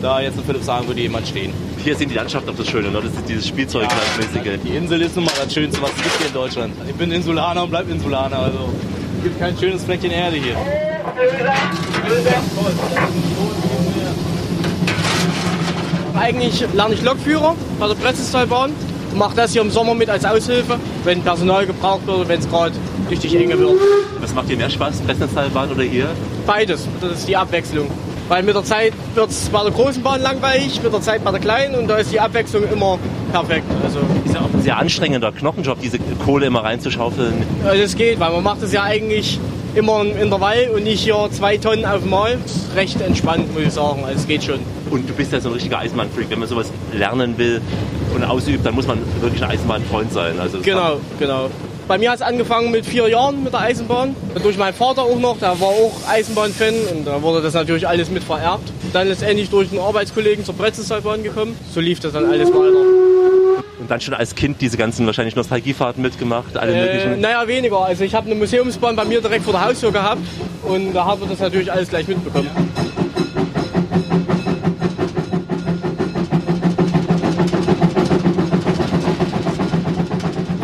[0.01, 1.53] da jetzt ein Philipp sagen würde, jemand stehen.
[1.83, 3.01] Hier sind die Landschaft auch das Schöne, ne?
[3.03, 4.45] das ist dieses Spielzeugmäßige.
[4.45, 6.73] Ja, die Insel ist nun mal das Schönste, was es gibt hier in Deutschland.
[6.87, 8.69] Ich bin Insulaner und bleib Insulaner, also
[9.17, 10.55] es gibt kein schönes Fleckchen Erde hier.
[16.17, 18.71] Eigentlich lerne ich Lokführer bei der Pressestahlbahn
[19.15, 22.73] mache das hier im Sommer mit als Aushilfe, wenn Personal gebraucht wird, wenn es gerade
[23.09, 23.79] richtig enge wird.
[24.19, 26.07] Was macht dir mehr Spaß, Pressnetzteilbahn oder hier?
[26.45, 27.87] Beides, das ist die Abwechslung.
[28.27, 31.29] Weil mit der Zeit wird es bei der großen Bahn langweilig, mit der Zeit bei
[31.29, 32.97] der kleinen und da ist die Abwechslung immer
[33.31, 33.65] perfekt.
[33.83, 37.33] Also ist ja auch ein sehr anstrengender Knochenjob, diese Kohle immer reinzuschaufeln.
[37.63, 39.39] Ja, das geht, weil man macht es ja eigentlich
[39.75, 42.39] immer im Intervall und nicht hier zwei Tonnen auf Mal.
[42.75, 44.03] Recht entspannt, muss ich sagen.
[44.03, 44.59] Also es geht schon.
[44.89, 46.29] Und du bist ja so ein richtiger Eisenbahnfreak.
[46.29, 47.61] Wenn man sowas lernen will
[48.15, 50.39] und ausübt, dann muss man wirklich ein Eisenbahnfreund sein.
[50.39, 51.49] Also genau, genau.
[51.87, 54.15] Bei mir hat es angefangen mit vier Jahren mit der Eisenbahn.
[54.41, 58.09] Durch meinen Vater auch noch, der war auch Eisenbahnfan und da wurde das natürlich alles
[58.09, 58.71] mit vererbt.
[58.91, 61.55] Dann letztendlich durch einen Arbeitskollegen zur Brezelseilbahn gekommen.
[61.71, 63.65] So lief das dann alles weiter.
[63.79, 67.21] Und dann schon als Kind diese ganzen wahrscheinlich Nostalgiefahrten mitgemacht, alle äh, möglichen?
[67.21, 67.85] Naja, weniger.
[67.85, 70.21] Also ich habe eine Museumsbahn bei mir direkt vor der Haustür gehabt
[70.63, 72.49] und da haben wir das natürlich alles gleich mitbekommen.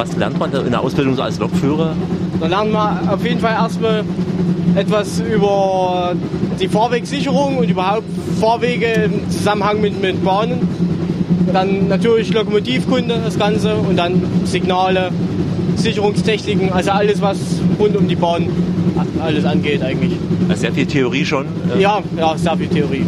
[0.03, 1.95] Was lernt man in der Ausbildung so als Lokführer?
[2.39, 4.03] Da lernt man auf jeden Fall erstmal
[4.75, 6.13] etwas über
[6.59, 8.05] die Fahrwegsicherung und überhaupt
[8.39, 10.67] Fahrwege im Zusammenhang mit, mit Bahnen.
[11.51, 15.11] Dann natürlich Lokomotivkunde, das Ganze und dann Signale,
[15.75, 17.37] Sicherungstechniken, also alles, was
[17.79, 18.47] rund um die Bahn
[19.21, 20.13] alles angeht eigentlich.
[20.49, 21.45] Also sehr viel Theorie schon?
[21.79, 23.05] Ja, ja, sehr viel Theorie.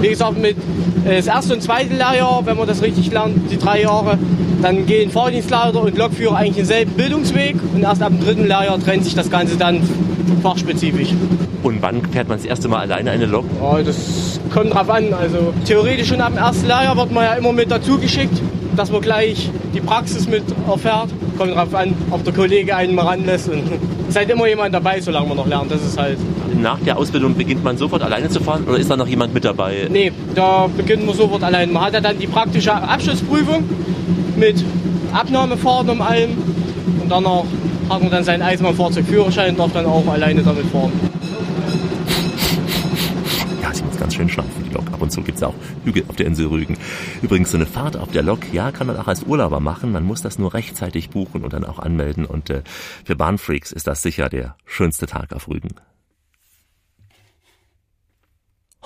[0.00, 0.58] Wie gesagt, mit äh,
[1.04, 4.18] das erste und zweite Lehrjahr, wenn man das richtig lernt, die drei Jahre,
[4.62, 9.04] dann gehen Fahrdienstleiter und Lokführer eigentlich denselben Bildungsweg und erst ab dem dritten Lehrjahr trennt
[9.04, 9.82] sich das Ganze dann
[10.42, 11.10] fachspezifisch.
[11.62, 13.44] Und wann fährt man das erste Mal alleine eine Lok?
[13.60, 15.12] Oh, das kommt drauf an.
[15.14, 18.40] Also theoretisch schon ab dem ersten Lehrjahr wird man ja immer mit dazu geschickt,
[18.76, 21.08] dass man gleich die Praxis mit erfährt.
[21.38, 23.48] Kommt drauf an, ob der Kollege einen mal ranlässt.
[23.48, 23.62] Und
[24.02, 25.70] es ist halt immer jemand dabei, solange man noch lernt.
[25.70, 26.18] Das ist halt.
[26.60, 29.44] Nach der Ausbildung beginnt man sofort alleine zu fahren oder ist da noch jemand mit
[29.44, 29.88] dabei?
[29.90, 31.72] Nee, da beginnt man sofort allein.
[31.72, 33.64] Man hat ja dann die praktische Abschlussprüfung
[34.36, 34.64] mit
[35.12, 36.30] Abnahmefahrten um allem
[37.00, 37.44] und danach
[37.88, 40.92] hat man dann seinen Eisenbahnfahrzeugführerschein und darf dann auch alleine damit fahren.
[43.62, 44.86] Ja, sie muss ganz schön schnaufen, die Lok.
[44.92, 46.76] Ab und zu gibt es auch Hügel auf der Insel Rügen.
[47.22, 49.92] Übrigens, so eine Fahrt auf der Lok, ja, kann man auch als Urlauber machen.
[49.92, 52.24] Man muss das nur rechtzeitig buchen und dann auch anmelden.
[52.24, 52.62] Und äh,
[53.04, 55.70] für Bahnfreaks ist das sicher der schönste Tag auf Rügen.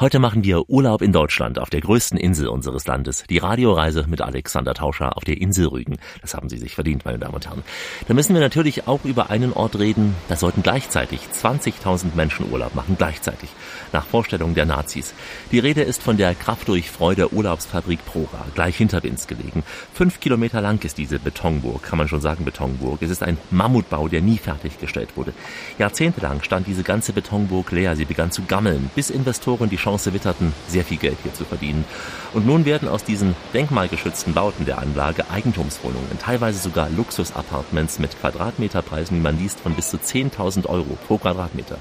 [0.00, 3.24] Heute machen wir Urlaub in Deutschland auf der größten Insel unseres Landes.
[3.28, 5.96] Die Radioreise mit Alexander Tauscher auf der Insel Rügen.
[6.20, 7.64] Das haben Sie sich verdient, meine Damen und Herren.
[8.06, 10.14] Da müssen wir natürlich auch über einen Ort reden.
[10.28, 12.94] Da sollten gleichzeitig 20.000 Menschen Urlaub machen.
[12.96, 13.50] Gleichzeitig.
[13.92, 15.14] Nach Vorstellung der Nazis.
[15.50, 19.64] Die Rede ist von der Kraft durch Freude Urlaubsfabrik Prora, gleich hinter Winz gelegen.
[19.92, 23.02] Fünf Kilometer lang ist diese Betonburg, kann man schon sagen Betonburg.
[23.02, 25.32] Es ist ein Mammutbau, der nie fertiggestellt wurde.
[25.76, 27.96] Jahrzehntelang stand diese ganze Betonburg leer.
[27.96, 31.86] Sie begann zu gammeln, bis Investoren die Chance witterten, sehr viel Geld hier zu verdienen.
[32.34, 39.16] Und nun werden aus diesen denkmalgeschützten Bauten der Anlage Eigentumswohnungen, teilweise sogar Luxusapartments mit Quadratmeterpreisen,
[39.16, 41.78] wie man liest, von bis zu 10.000 Euro pro Quadratmeter.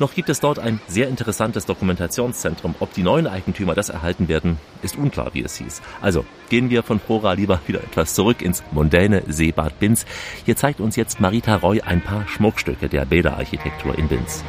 [0.00, 2.74] Noch gibt es dort ein sehr interessantes Dokumentationszentrum.
[2.80, 5.80] Ob die neuen Eigentümer das erhalten werden, ist unklar, wie es hieß.
[6.02, 10.04] Also gehen wir von Flora lieber wieder etwas zurück ins mondäne Seebad Binz.
[10.44, 14.44] Hier zeigt uns jetzt Marita Roy ein paar Schmuckstücke der Bäderarchitektur in Binz.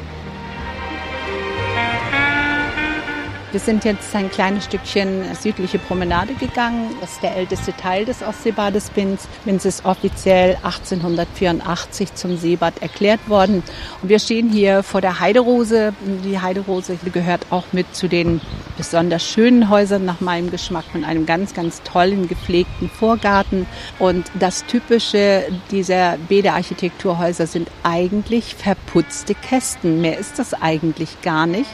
[3.54, 6.94] Wir sind jetzt ein kleines Stückchen südliche Promenade gegangen.
[7.00, 9.26] Das ist der älteste Teil des Ostseebades Binz.
[9.46, 13.64] Binz ist offiziell 1884 zum Seebad erklärt worden.
[14.02, 15.94] Und wir stehen hier vor der Heiderose.
[16.26, 18.42] Die Heiderose gehört auch mit zu den
[18.76, 23.66] besonders schönen Häusern nach meinem Geschmack mit einem ganz, ganz tollen gepflegten Vorgarten.
[23.98, 30.02] Und das Typische dieser Bäderarchitekturhäuser sind eigentlich verputzte Kästen.
[30.02, 31.70] Mehr ist das eigentlich gar nicht.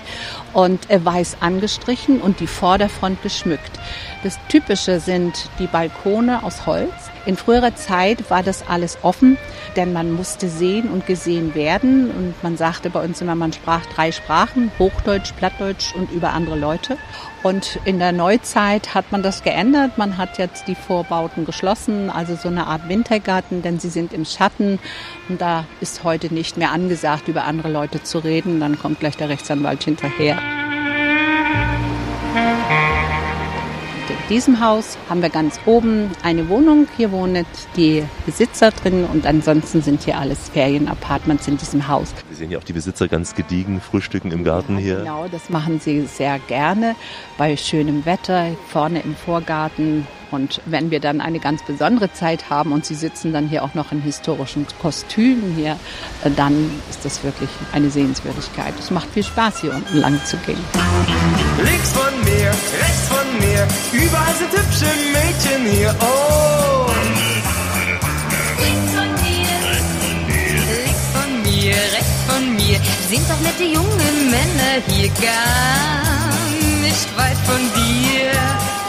[0.54, 3.80] Und weiß angestrichen und die Vorderfront geschmückt.
[4.24, 7.13] Das Typische sind die Balkone aus Holz.
[7.26, 9.38] In früherer Zeit war das alles offen,
[9.78, 12.12] denn man musste sehen und gesehen werden.
[12.12, 16.58] Und man sagte bei uns immer, man sprach drei Sprachen, Hochdeutsch, Plattdeutsch und über andere
[16.58, 16.98] Leute.
[17.42, 19.98] Und in der Neuzeit hat man das geändert.
[19.98, 24.26] Man hat jetzt die Vorbauten geschlossen, also so eine Art Wintergarten, denn sie sind im
[24.26, 24.80] Schatten.
[25.30, 28.60] Und da ist heute nicht mehr angesagt, über andere Leute zu reden.
[28.60, 30.63] Dann kommt gleich der Rechtsanwalt hinterher.
[34.30, 36.88] Diesem Haus haben wir ganz oben eine Wohnung.
[36.96, 37.46] Hier wohnen
[37.76, 42.14] die Besitzer drin und ansonsten sind hier alles Ferienapartments in diesem Haus.
[42.30, 44.98] Wir sehen hier auch die Besitzer ganz gediegen frühstücken im Garten hier.
[44.98, 46.96] Genau, das machen sie sehr gerne
[47.38, 50.08] bei schönem Wetter vorne im Vorgarten.
[50.34, 53.76] Und wenn wir dann eine ganz besondere Zeit haben und sie sitzen dann hier auch
[53.76, 55.74] noch in historischen Kostümen hier,
[56.24, 58.74] äh, dann ist das wirklich eine Sehenswürdigkeit.
[58.80, 60.58] Es macht viel Spaß, hier unten lang zu gehen.
[61.64, 65.96] Links von mir, rechts von mir, überall sind hübsche Mädchen hier.
[66.02, 66.90] Oh!
[68.58, 69.54] Links von mir,
[70.82, 76.34] links von mir, rechts von mir sind doch nette junge Männer hier gar
[76.82, 78.83] nicht weit von dir.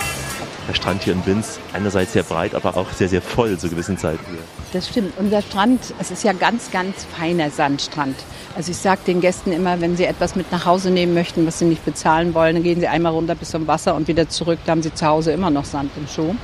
[0.66, 3.98] Der Strand hier in Binz, einerseits sehr breit, aber auch sehr, sehr voll zu gewissen
[3.98, 4.38] Zeiten hier.
[4.72, 5.12] Das stimmt.
[5.18, 8.16] Unser Strand, es ist ja ganz, ganz feiner Sandstrand.
[8.56, 11.58] Also ich sage den Gästen immer, wenn sie etwas mit nach Hause nehmen möchten, was
[11.58, 14.58] sie nicht bezahlen wollen, dann gehen sie einmal runter bis zum Wasser und wieder zurück.
[14.64, 16.34] Da haben sie zu Hause immer noch Sand im Schuh.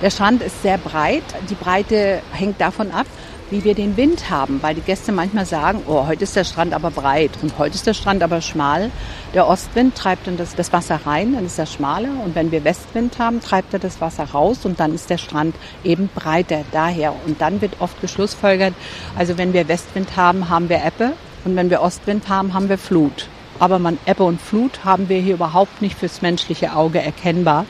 [0.00, 1.22] Der Strand ist sehr breit.
[1.50, 3.06] Die Breite hängt davon ab,
[3.52, 6.72] wie wir den Wind haben, weil die Gäste manchmal sagen, oh, heute ist der Strand
[6.72, 8.90] aber breit und heute ist der Strand aber schmal.
[9.34, 12.64] Der Ostwind treibt dann das, das Wasser rein, dann ist er schmaler und wenn wir
[12.64, 17.14] Westwind haben, treibt er das Wasser raus und dann ist der Strand eben breiter daher.
[17.26, 18.72] Und dann wird oft geschlussfolgert,
[19.18, 21.12] also wenn wir Westwind haben, haben wir Ebbe
[21.44, 23.28] und wenn wir Ostwind haben, haben wir Flut.
[23.58, 27.66] Aber man, Ebbe und Flut haben wir hier überhaupt nicht fürs menschliche Auge erkennbar.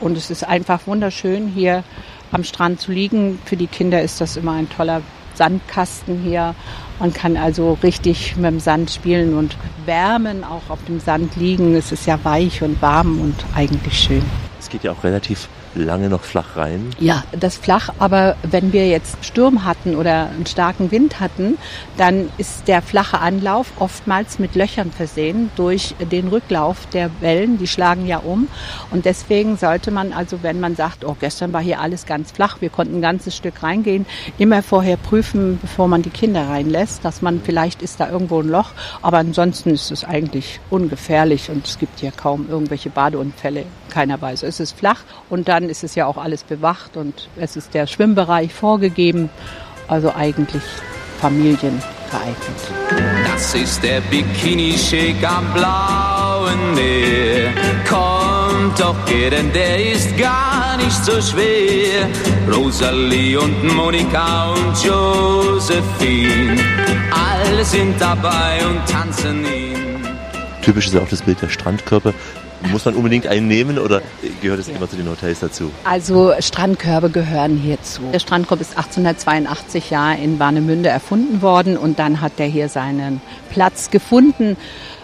[0.00, 1.84] Und es ist einfach wunderschön, hier
[2.32, 3.38] am Strand zu liegen.
[3.44, 5.02] Für die Kinder ist das immer ein toller
[5.40, 6.54] Sandkasten hier.
[6.98, 11.74] Man kann also richtig mit dem Sand spielen und wärmen, auch auf dem Sand liegen.
[11.74, 14.22] Es ist ja weich und warm und eigentlich schön.
[14.58, 16.90] Es geht ja auch relativ lange noch flach rein.
[16.98, 21.58] Ja, das flach, aber wenn wir jetzt Sturm hatten oder einen starken Wind hatten,
[21.96, 27.66] dann ist der flache Anlauf oftmals mit Löchern versehen durch den Rücklauf der Wellen, die
[27.66, 28.48] schlagen ja um
[28.90, 32.60] und deswegen sollte man also, wenn man sagt, oh, gestern war hier alles ganz flach,
[32.60, 34.06] wir konnten ein ganzes Stück reingehen,
[34.38, 38.48] immer vorher prüfen, bevor man die Kinder reinlässt, dass man vielleicht ist da irgendwo ein
[38.48, 38.70] Loch,
[39.02, 44.46] aber ansonsten ist es eigentlich ungefährlich und es gibt hier kaum irgendwelche Badeunfälle, keiner Weise.
[44.46, 47.86] Es ist flach und dann ist es ja auch alles bewacht und es ist der
[47.86, 49.30] Schwimmbereich vorgegeben,
[49.88, 50.62] also eigentlich
[51.20, 51.82] familiengeeignet.
[53.26, 57.52] Das ist der Bikini-Shake am blauen Meer.
[57.88, 62.08] Kommt doch her, denn der ist gar nicht so schwer.
[62.50, 66.56] Rosalie und Monika und Josephine,
[67.10, 70.06] alle sind dabei und tanzen ihn.
[70.62, 72.12] Typisch ist ja auch das Bild der Strandkörper.
[72.68, 74.02] Muss man unbedingt einen nehmen oder
[74.42, 75.70] gehört es immer zu den Hotels dazu?
[75.84, 78.02] Also Strandkörbe gehören hierzu.
[78.12, 83.20] Der Strandkorb ist 1882 ja in Warnemünde erfunden worden und dann hat der hier seinen
[83.50, 84.56] Platz gefunden.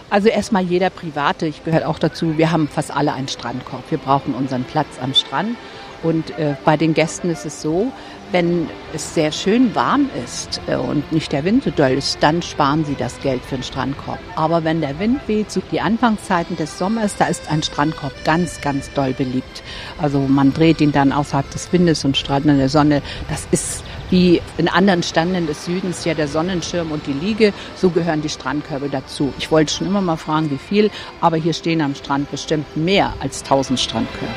[0.09, 3.83] Also erstmal jeder Private, ich gehöre auch dazu, wir haben fast alle einen Strandkorb.
[3.89, 5.57] Wir brauchen unseren Platz am Strand.
[6.03, 7.91] Und äh, bei den Gästen ist es so,
[8.31, 12.41] wenn es sehr schön warm ist äh, und nicht der Wind so doll ist, dann
[12.41, 14.19] sparen Sie das Geld für einen Strandkorb.
[14.35, 18.61] Aber wenn der Wind weht, zu die Anfangszeiten des Sommers, da ist ein Strandkorb ganz,
[18.61, 19.63] ganz doll beliebt.
[20.01, 23.01] Also man dreht ihn dann außerhalb des Windes und strahlt in der Sonne.
[23.29, 27.89] Das ist wie in anderen Standen des Südens ja der Sonnenschirm und die Liege, so
[27.89, 29.33] gehören die Strandkörbe dazu.
[29.37, 33.13] Ich wollte schon immer mal fragen, wie viel, aber hier stehen am Strand bestimmt mehr
[33.19, 34.33] als 1000 Strandkörbe.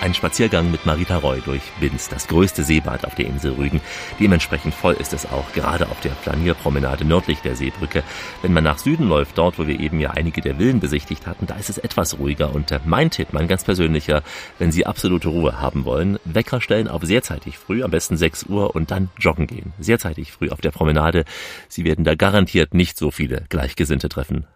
[0.00, 3.80] Ein Spaziergang mit Marita Roy durch Binz, das größte Seebad auf der Insel Rügen.
[4.20, 8.04] Dementsprechend voll ist es auch, gerade auf der Flanierpromenade nördlich der Seebrücke.
[8.40, 11.46] Wenn man nach Süden läuft, dort wo wir eben ja einige der Villen besichtigt hatten,
[11.46, 12.54] da ist es etwas ruhiger.
[12.54, 14.22] Und äh, mein Tipp, mein ganz persönlicher,
[14.60, 18.44] wenn Sie absolute Ruhe haben wollen, Wecker stellen auf sehr zeitig früh, am besten 6
[18.44, 19.72] Uhr und dann joggen gehen.
[19.80, 21.24] Sehr zeitig früh auf der Promenade.
[21.68, 24.46] Sie werden da garantiert nicht so viele Gleichgesinnte treffen.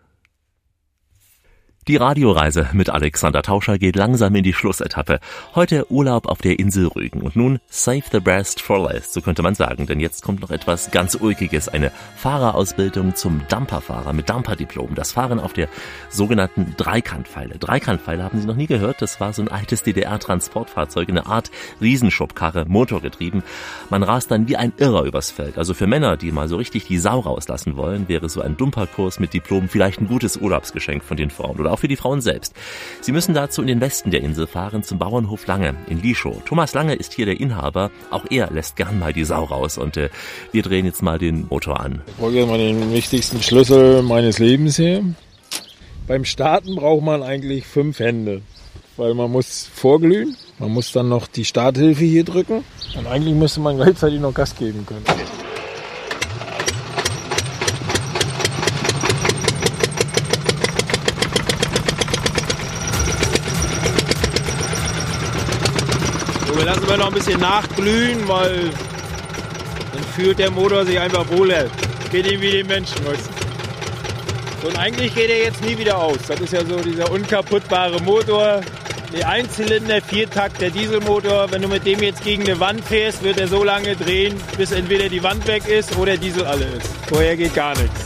[1.88, 5.18] Die Radioreise mit Alexander Tauscher geht langsam in die Schlussetappe.
[5.56, 9.42] Heute Urlaub auf der Insel Rügen und nun Save the Breast for Less, so könnte
[9.42, 14.94] man sagen, denn jetzt kommt noch etwas ganz Ulkiges, eine Fahrerausbildung zum Dumperfahrer mit Dumperdiplom.
[14.94, 15.68] Das Fahren auf der
[16.08, 17.58] sogenannten Dreikantpfeile.
[17.58, 19.02] Dreikantpfeile haben Sie noch nie gehört?
[19.02, 23.42] Das war so ein altes DDR-Transportfahrzeug, eine Art Riesenschubkarre, motorgetrieben.
[23.90, 25.58] Man rast dann wie ein Irrer übers Feld.
[25.58, 29.18] Also für Männer, die mal so richtig die Sau rauslassen wollen, wäre so ein Dumperkurs
[29.18, 32.54] mit Diplom vielleicht ein gutes Urlaubsgeschenk von den Frauen oder auch für die Frauen selbst.
[33.00, 36.36] Sie müssen dazu in den Westen der Insel fahren, zum Bauernhof Lange in Lischow.
[36.44, 37.90] Thomas Lange ist hier der Inhaber.
[38.10, 40.10] Auch er lässt gern mal die Sau raus und äh,
[40.52, 42.02] wir drehen jetzt mal den Motor an.
[42.06, 45.02] Ich hole mal den wichtigsten Schlüssel meines Lebens her.
[46.06, 48.42] Beim Starten braucht man eigentlich fünf Hände,
[48.96, 52.64] weil man muss vorglühen, man muss dann noch die Starthilfe hier drücken
[52.98, 55.04] und eigentlich müsste man gleichzeitig noch Gas geben können.
[66.48, 68.70] So, wir noch ein bisschen nachglühen, weil
[69.94, 71.64] dann fühlt der Motor sich einfach wohler.
[72.10, 73.02] Geht ihm wie den Menschen.
[73.06, 73.30] Weißt?
[74.62, 76.18] Und eigentlich geht er jetzt nie wieder aus.
[76.28, 78.60] Das ist ja so dieser unkaputtbare Motor.
[79.10, 81.50] Der Einzylinder, Viertakt, der Dieselmotor.
[81.50, 84.72] Wenn du mit dem jetzt gegen eine Wand fährst, wird er so lange drehen, bis
[84.72, 86.90] entweder die Wand weg ist oder Diesel alle ist.
[87.08, 88.00] Vorher geht gar nichts.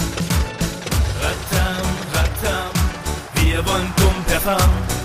[1.20, 2.70] Ratam, ratam,
[3.34, 4.95] wir wollen fahren.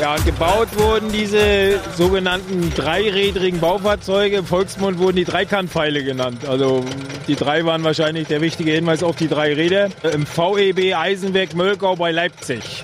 [0.00, 4.38] Ja, und gebaut wurden diese sogenannten dreirädrigen Baufahrzeuge.
[4.38, 6.44] Im Volksmund wurden die Dreikantpfeile genannt.
[6.48, 6.84] Also
[7.28, 9.90] die drei waren wahrscheinlich der wichtige Hinweis auf die drei Räder.
[10.12, 12.82] Im VEB Eisenwerk Mölkau bei Leipzig.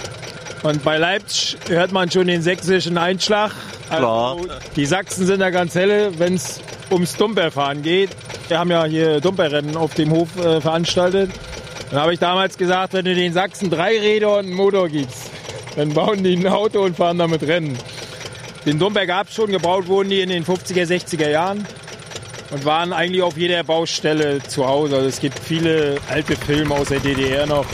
[0.63, 3.53] Und bei Leipzig hört man schon den sächsischen Einschlag.
[3.89, 4.37] Klar.
[4.37, 8.11] Also, die Sachsen sind da ganz helle, wenn es ums Dumperfahren geht.
[8.49, 11.31] Wir haben ja hier Dumperrennen auf dem Hof äh, veranstaltet.
[11.91, 15.28] Dann habe ich damals gesagt, wenn du den Sachsen drei Räder und einen Motor gibst,
[15.77, 17.79] dann bauen die ein Auto und fahren damit Rennen.
[18.67, 21.67] Den Dumper gab es schon, gebaut wurden die in den 50er, 60er Jahren
[22.51, 24.97] und waren eigentlich auf jeder Baustelle zu Hause.
[24.97, 27.67] Also es gibt viele alte Filme aus der DDR noch.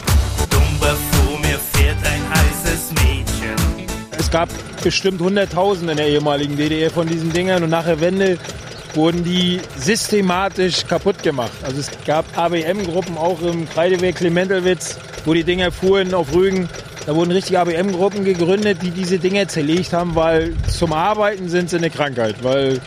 [0.51, 3.87] Dumper vor mir fährt ein heißes Mädchen.
[4.19, 4.49] Es gab
[4.83, 8.39] bestimmt 100.000 in der ehemaligen DDR von diesen Dingern und nach der Wende
[8.95, 11.53] wurden die systematisch kaputt gemacht.
[11.63, 16.69] Also es gab ABM-Gruppen auch im Kreidewerk Klementelwitz, wo die Dinger fuhren auf Rügen.
[17.07, 21.77] Da wurden richtige ABM-Gruppen gegründet, die diese Dinger zerlegt haben, weil zum Arbeiten sind sie
[21.77, 22.37] eine Krankheit.
[22.43, 22.81] Weil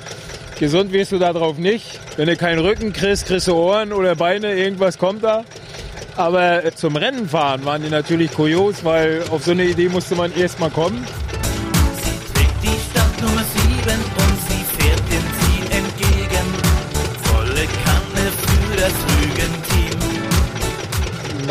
[0.60, 2.00] gesund wirst du darauf nicht.
[2.16, 5.44] Wenn du keinen Rücken kriegst, kriegst du Ohren oder Beine, irgendwas kommt da.
[6.16, 10.36] Aber zum Rennen fahren waren die natürlich kurios, weil auf so eine Idee musste man
[10.36, 11.06] erst mal kommen.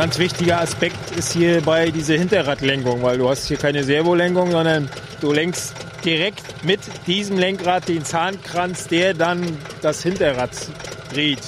[0.07, 4.89] Ganz wichtiger Aspekt ist hierbei diese Hinterradlenkung, weil du hast hier keine Servolenkung, sondern
[5.21, 6.79] du lenkst direkt mit
[7.09, 10.51] diesem Lenkrad den Zahnkranz, der dann das Hinterrad
[11.13, 11.41] dreht.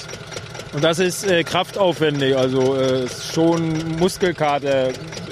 [0.73, 4.89] Und das ist äh, kraftaufwendig, also äh, schon Muskelkater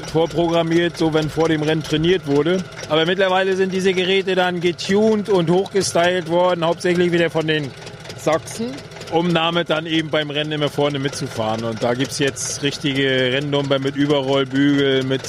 [0.09, 2.63] vorprogrammiert, so wenn vor dem Rennen trainiert wurde.
[2.87, 7.71] Aber mittlerweile sind diese Geräte dann getuned und hochgestylt worden, hauptsächlich wieder von den
[8.17, 8.67] Sachsen,
[9.11, 11.63] um damit dann eben beim Rennen immer vorne mitzufahren.
[11.63, 15.23] Und da gibt's jetzt richtige Renndumper mit Überrollbügel, mit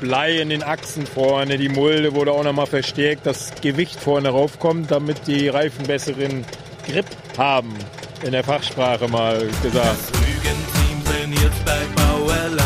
[0.00, 1.56] Blei in den Achsen vorne.
[1.56, 6.44] Die Mulde wurde auch nochmal verstärkt, das Gewicht vorne raufkommt, damit die Reifen besseren
[6.86, 7.06] Grip
[7.38, 7.74] haben.
[8.22, 9.98] In der Fachsprache mal gesagt.
[10.14, 12.56] Rügenteam trainiert bei Bauer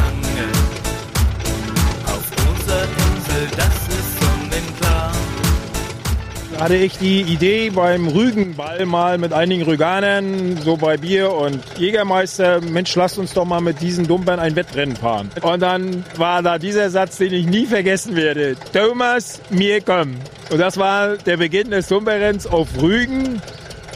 [6.60, 12.60] hatte ich die Idee beim Rügenball mal mit einigen Rüganern, so bei Bier und Jägermeister,
[12.60, 15.30] Mensch, lasst uns doch mal mit diesen Dumpern ein Wettrennen fahren.
[15.40, 18.56] Und dann war da dieser Satz, den ich nie vergessen werde.
[18.74, 20.16] Thomas, mir komm.
[20.50, 23.40] Und das war der Beginn des Dumperrenns auf Rügen.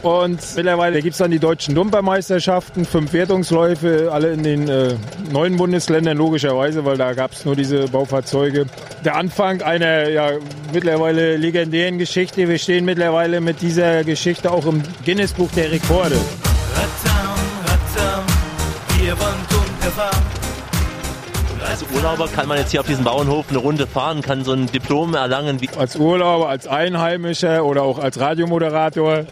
[0.04, 4.96] Und mittlerweile gibt es dann die deutschen Dumpermeisterschaften, fünf Wertungsläufe, alle in den äh,
[5.32, 8.66] neuen Bundesländern logischerweise, weil da gab es nur diese Baufahrzeuge.
[9.02, 10.32] Der Anfang einer ja,
[10.74, 12.46] mittlerweile legendären Geschichte.
[12.46, 16.16] Wir stehen mittlerweile mit dieser Geschichte auch im Guinness-Buch der Rekorde.
[16.74, 17.34] Radam,
[17.64, 18.24] radam,
[18.98, 20.43] wir waren dunkelwarm.
[21.74, 24.66] Als Urlauber kann man jetzt hier auf diesem Bauernhof eine Runde fahren, kann so ein
[24.66, 25.58] Diplom erlangen.
[25.76, 29.24] Als Urlauber, als Einheimischer oder auch als Radiomoderator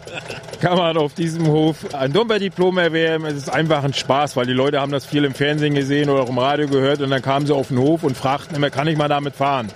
[0.59, 3.23] kann man auf diesem Hof ein Dumper-Diplom erwerben.
[3.27, 6.23] Es ist einfach ein Spaß, weil die Leute haben das viel im Fernsehen gesehen oder
[6.23, 8.87] auch im Radio gehört und dann kamen sie auf den Hof und fragten immer, kann
[8.87, 9.69] ich mal damit fahren?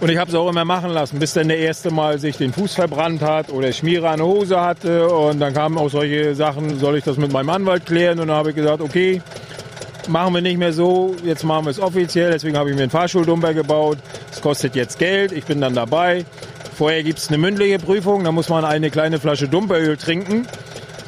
[0.00, 2.52] Und ich habe es auch immer machen lassen, bis dann der erste Mal sich den
[2.52, 5.08] Fuß verbrannt hat oder Schmierer an der Hose hatte.
[5.08, 8.20] Und dann kamen auch solche Sachen, soll ich das mit meinem Anwalt klären?
[8.20, 9.20] Und dann habe ich gesagt, okay,
[10.08, 12.30] machen wir nicht mehr so, jetzt machen wir es offiziell.
[12.30, 13.98] Deswegen habe ich mir einen Fahrschuldumper gebaut.
[14.30, 16.24] Es kostet jetzt Geld, ich bin dann dabei.
[16.76, 20.46] Vorher gibt es eine mündliche Prüfung, da muss man eine kleine Flasche Dumperöl trinken.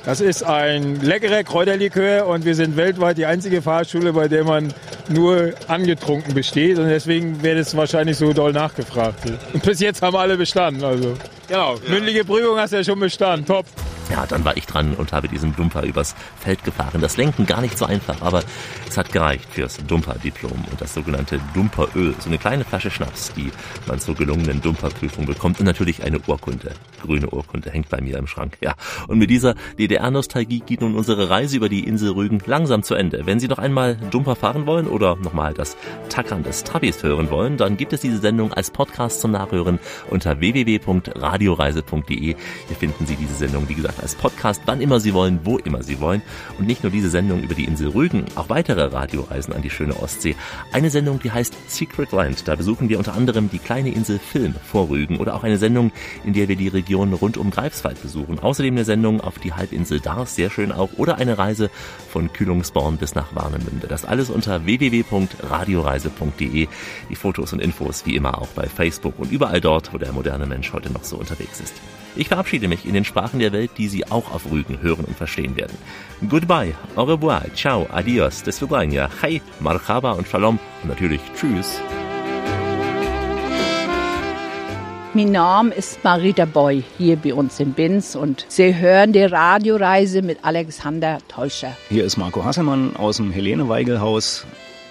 [0.04, 4.74] Das ist ein leckerer Kräuterlikör und wir sind weltweit die einzige Fahrschule, bei der man
[5.08, 9.20] nur angetrunken besteht und deswegen wird es wahrscheinlich so doll nachgefragt.
[9.52, 11.14] Und bis jetzt haben alle bestanden, also.
[11.46, 11.90] Genau, ja.
[11.90, 13.64] mündliche Prüfung hast du ja schon bestanden, top.
[14.10, 17.00] Ja, dann war ich dran und habe diesen Dumper übers Feld gefahren.
[17.00, 18.42] Das Lenken gar nicht so einfach, aber
[18.88, 22.14] es hat gereicht fürs Dumper-Diplom und das sogenannte Dumperöl.
[22.18, 23.50] So eine kleine Flasche Schnaps, die
[23.86, 26.72] man zur gelungenen Dumperprüfung bekommt und natürlich eine Urkunde.
[27.02, 28.58] Grüne Urkunde hängt bei mir im Schrank.
[28.60, 28.74] Ja,
[29.08, 33.26] und mit dieser DDR-Nostalgie geht nun unsere Reise über die Insel Rügen langsam zu Ende.
[33.26, 35.76] Wenn Sie noch einmal Dumper fahren wollen oder nochmal das
[36.08, 39.78] Tackern des Trabis hören wollen, dann gibt es diese Sendung als Podcast zum Nachhören
[40.10, 42.18] unter www.radioreise.de.
[42.18, 45.82] Hier finden Sie diese Sendung, wie gesagt, als Podcast, wann immer Sie wollen, wo immer
[45.82, 46.22] Sie wollen.
[46.58, 50.00] Und nicht nur diese Sendung über die Insel Rügen, auch weitere Radioreisen an die schöne
[50.00, 50.36] Ostsee.
[50.72, 52.48] Eine Sendung, die heißt Secret Land.
[52.48, 55.92] Da besuchen wir unter anderem die kleine Insel Film vor Rügen oder auch eine Sendung,
[56.24, 58.38] in der wir die Region rund um Greifswald besuchen.
[58.38, 61.70] Außerdem eine Sendung auf die Halbinsel Dars, sehr schön auch, oder eine Reise
[62.10, 63.88] von Kühlungsborn bis nach Warnemünde.
[63.88, 66.68] Das alles unter www.radioreise.de.
[67.08, 70.46] Die Fotos und Infos wie immer auch bei Facebook und überall dort, wo der moderne
[70.46, 71.74] Mensch heute noch so unterwegs ist.
[72.14, 75.16] Ich verabschiede mich in den Sprachen der Welt, die Sie auch auf Rügen hören und
[75.16, 75.76] verstehen werden.
[76.28, 81.80] Goodbye, au revoir, ciao, adios, des Vidania, hey, marhaba und shalom und natürlich tschüss.
[85.14, 90.22] Mein Name ist Marita Boy hier bei uns in Binz und Sie hören die Radioreise
[90.22, 91.76] mit Alexander Teuscher.
[91.90, 94.46] Hier ist Marco Hasselmann aus dem Helene Weigel Haus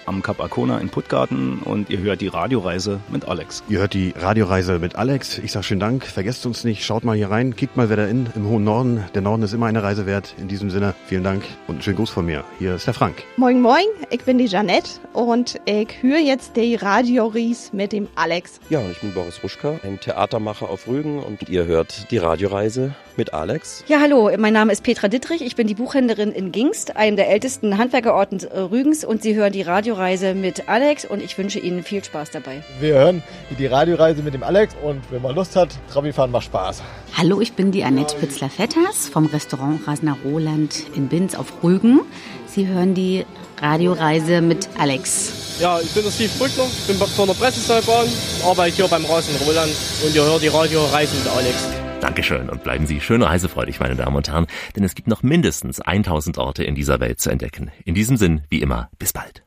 [0.06, 3.62] am Kap Arkona in Puttgarten und ihr hört die Radioreise mit Alex.
[3.68, 5.38] Ihr hört die Radioreise mit Alex.
[5.38, 6.04] Ich sage schönen Dank.
[6.04, 6.84] Vergesst uns nicht.
[6.84, 7.56] Schaut mal hier rein.
[7.56, 9.04] Kickt mal, da in im hohen Norden.
[9.14, 10.34] Der Norden ist immer eine Reise wert.
[10.38, 12.44] In diesem Sinne, vielen Dank und einen schönen Gruß von mir.
[12.58, 13.22] Hier ist der Frank.
[13.36, 13.84] Moin, moin.
[14.10, 18.60] Ich bin die Janette und ich höre jetzt die Radioreise mit dem Alex.
[18.70, 23.34] Ja, ich bin Boris Ruschka, ein Theatermacher auf Rügen und ihr hört die Radioreise mit
[23.34, 23.84] Alex.
[23.88, 25.42] Ja, hallo, mein Name ist Petra Dittrich.
[25.42, 29.62] Ich bin die Buchhändlerin in Gingst, einem der ältesten Handwerkerorten Rügens und Sie hören die
[29.92, 32.62] Radioreise mit Alex und ich wünsche Ihnen viel Spaß dabei.
[32.80, 33.22] Wir hören
[33.58, 36.82] die Radioreise mit dem Alex und wenn man Lust hat, Trabifahren macht Spaß.
[37.14, 42.00] Hallo, ich bin die Annette Spitzler-Vetters vom Restaurant Rasner Roland in Binz auf Rügen.
[42.46, 43.26] Sie hören die
[43.60, 45.58] Radioreise mit Alex.
[45.60, 48.08] Ja, ich bin der Steve Brückner, ich bin von der Presseseilbahn,
[48.46, 49.72] arbeite hier beim Rasen Roland
[50.06, 51.68] und ihr hört die Radioreise mit Alex.
[52.00, 55.80] Dankeschön und bleiben Sie schön reisefreudig, meine Damen und Herren, denn es gibt noch mindestens
[55.80, 57.70] 1000 Orte in dieser Welt zu entdecken.
[57.84, 59.40] In diesem Sinn, wie immer, bis bald.